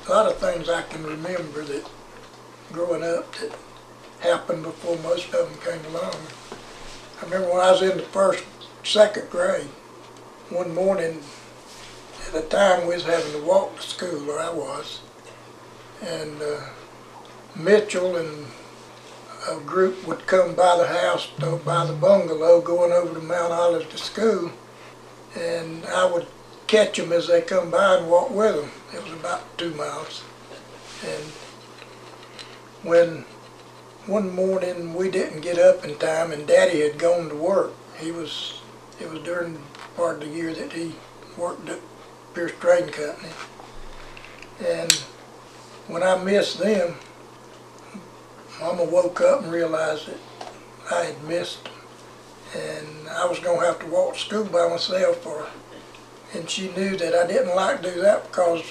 [0.05, 1.89] a lot of things I can remember that
[2.71, 3.55] growing up that
[4.19, 6.15] happened before most of them came along.
[7.21, 8.43] I remember when I was in the first,
[8.83, 9.69] second grade,
[10.49, 11.21] one morning,
[12.27, 15.01] at the time we was having to walk to school, or I was,
[16.01, 16.59] and uh,
[17.55, 18.45] Mitchell and
[19.49, 21.27] a group would come by the house,
[21.65, 24.51] by the bungalow, going over to Mount Olive to school,
[25.37, 26.27] and I would
[26.73, 28.71] catch them as they come by and walk with them.
[28.95, 30.23] It was about two miles.
[31.05, 31.23] And
[32.81, 33.25] when
[34.07, 38.11] one morning we didn't get up in time and Daddy had gone to work, he
[38.11, 38.59] was,
[38.99, 39.61] it was during
[39.95, 40.95] part of the year that he
[41.37, 41.79] worked at
[42.33, 43.33] Pierce Trading Company.
[44.65, 44.91] And
[45.87, 46.95] when I missed them,
[48.59, 50.51] Mama woke up and realized that
[50.91, 51.73] I had missed them.
[52.55, 55.45] And I was gonna have to walk to school by myself or
[56.33, 58.63] and she knew that I didn't like to do that because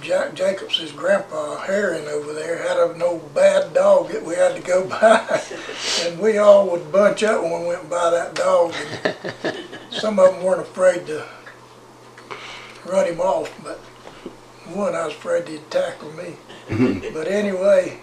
[0.00, 4.62] Jack Jacobs' grandpa, Herring over there, had an old bad dog that we had to
[4.62, 5.42] go by.
[6.02, 8.74] and we all would bunch up when we went by that dog.
[9.44, 9.56] And
[9.90, 11.26] some of them weren't afraid to
[12.86, 13.78] run him off, but
[14.74, 16.36] one I was afraid he'd tackle me.
[17.12, 18.00] but anyway,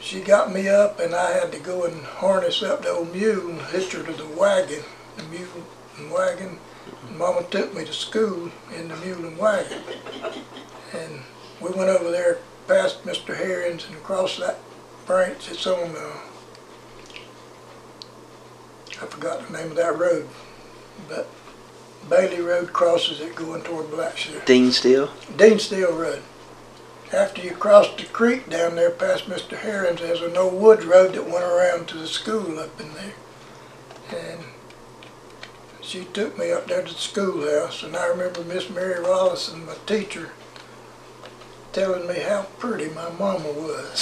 [0.00, 3.50] she got me up and I had to go and harness up the old mule
[3.50, 4.82] and hitch her to the wagon,
[5.16, 5.64] the mule
[5.96, 6.58] and wagon.
[7.16, 9.82] Mama took me to school in the mule and wagon.
[10.92, 11.20] And
[11.60, 13.36] we went over there past Mr.
[13.36, 14.58] Herring's and across that
[15.06, 15.50] branch.
[15.50, 16.18] It's on, uh,
[18.90, 20.28] I forgot the name of that road,
[21.08, 21.28] but
[22.08, 24.44] Bailey Road crosses it going toward Blackshear.
[24.44, 25.10] Dean Steele.
[25.36, 26.22] Dean Steele Road.
[27.12, 29.56] After you cross the creek down there past Mr.
[29.56, 33.14] Herring's, there's an old woods road that went around to the school up in there.
[34.10, 34.40] And
[35.86, 39.74] she took me up there to the schoolhouse, and I remember Miss Mary Rollison, my
[39.86, 40.30] teacher,
[41.72, 43.98] telling me how pretty my mama was.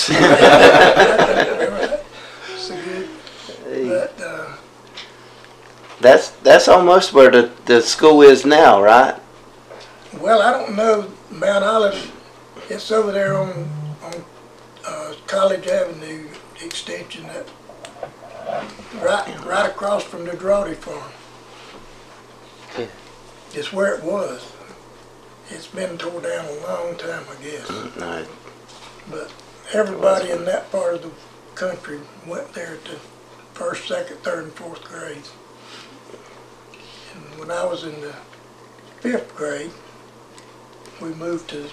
[2.56, 3.08] so good.
[3.66, 4.56] But, uh,
[6.00, 9.20] That's that's almost where the, the school is now, right?
[10.20, 12.12] well, I don't know Mount Olive.
[12.70, 13.68] It's over there on
[14.02, 14.24] on
[14.86, 16.28] uh, College Avenue
[16.62, 17.46] extension, that
[19.02, 21.10] right right across from the Drawdy farm.
[23.56, 24.52] It's where it was.
[25.48, 27.70] It's been tore down a long time, I guess.
[27.96, 28.26] No,
[29.08, 29.32] But
[29.72, 31.10] everybody in that part of the
[31.54, 32.96] country went there to
[33.52, 35.32] first, second, third, and fourth grades.
[37.14, 38.14] And when I was in the
[39.00, 39.70] fifth grade,
[41.00, 41.68] we moved to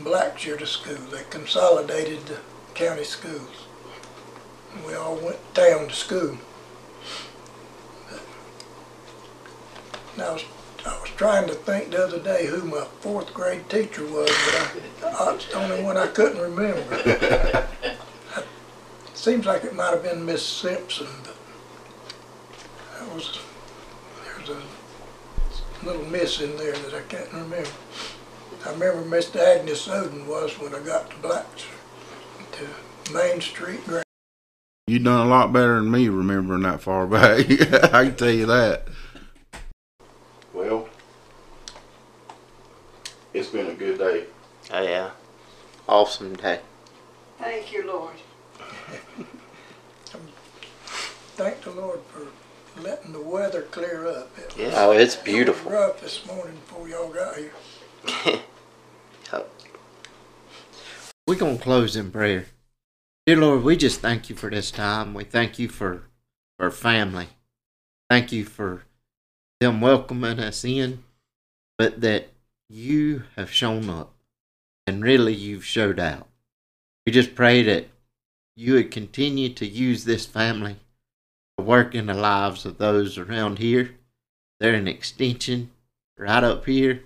[0.00, 0.96] Blackshear to school.
[1.10, 2.38] They consolidated the
[2.74, 3.66] county schools.
[4.74, 6.36] And we all went down to school.
[10.14, 10.44] And I was,
[10.84, 15.04] I was trying to think the other day who my fourth grade teacher was, but
[15.04, 17.68] I, that's the only one I couldn't remember.
[19.14, 21.36] Seems like it might have been Miss Simpson, but
[22.98, 23.38] that was,
[24.24, 27.68] there was a little miss in there that I can't remember.
[28.66, 29.36] I remember Mr.
[29.38, 31.66] Agnes Oden was when I got to Blacks,
[32.52, 33.84] to Main Street.
[33.86, 34.02] Gra-
[34.88, 37.46] You done a lot better than me remembering that far back.
[37.94, 38.88] I can tell you that.
[40.52, 40.88] Well,
[43.34, 44.24] it's been a good day.
[44.72, 45.10] oh yeah.
[45.88, 46.60] Awesome day.
[47.38, 48.14] Thank you, Lord.
[51.34, 52.28] Thank the Lord for
[52.80, 54.30] letting the weather clear up.
[54.38, 54.72] It Yeah.
[54.74, 55.72] Oh, it's beautiful.
[55.72, 57.52] rough this morning before y'all got here.
[61.26, 62.46] We're going to close in prayer.
[63.26, 65.14] Dear Lord, we just thank you for this time.
[65.14, 66.02] We thank you for
[66.58, 67.28] our family.
[68.10, 68.82] Thank you for
[69.60, 71.04] them welcoming us in,
[71.78, 72.31] but that
[72.68, 74.14] you have shown up
[74.86, 76.28] and really you've showed out.
[77.06, 77.88] We just pray that
[78.56, 80.76] you would continue to use this family
[81.58, 83.96] to work in the lives of those around here.
[84.60, 85.70] They're an extension
[86.18, 87.02] right up here.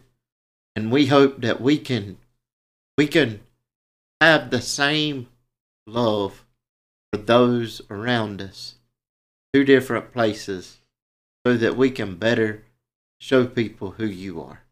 [0.75, 2.19] And we hope that we can
[2.99, 3.41] we can
[4.21, 5.29] have the same
[5.87, 6.45] love
[7.13, 8.75] for those around us,
[9.53, 10.79] two different places,
[11.47, 12.65] so that we can better
[13.19, 14.66] show people who you are.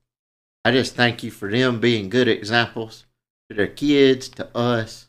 [0.65, 3.05] I just thank you for them being good examples
[3.49, 5.09] to their kids, to us.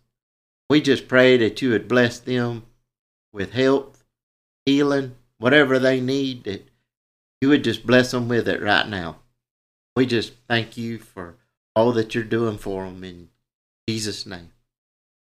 [0.70, 2.66] We just pray that you would bless them
[3.32, 4.04] with health,
[4.66, 6.68] healing, whatever they need, that
[7.40, 9.18] you would just bless them with it right now.
[9.96, 11.36] We just thank you for
[11.76, 13.30] all that you're doing for them in
[13.88, 14.52] Jesus' name.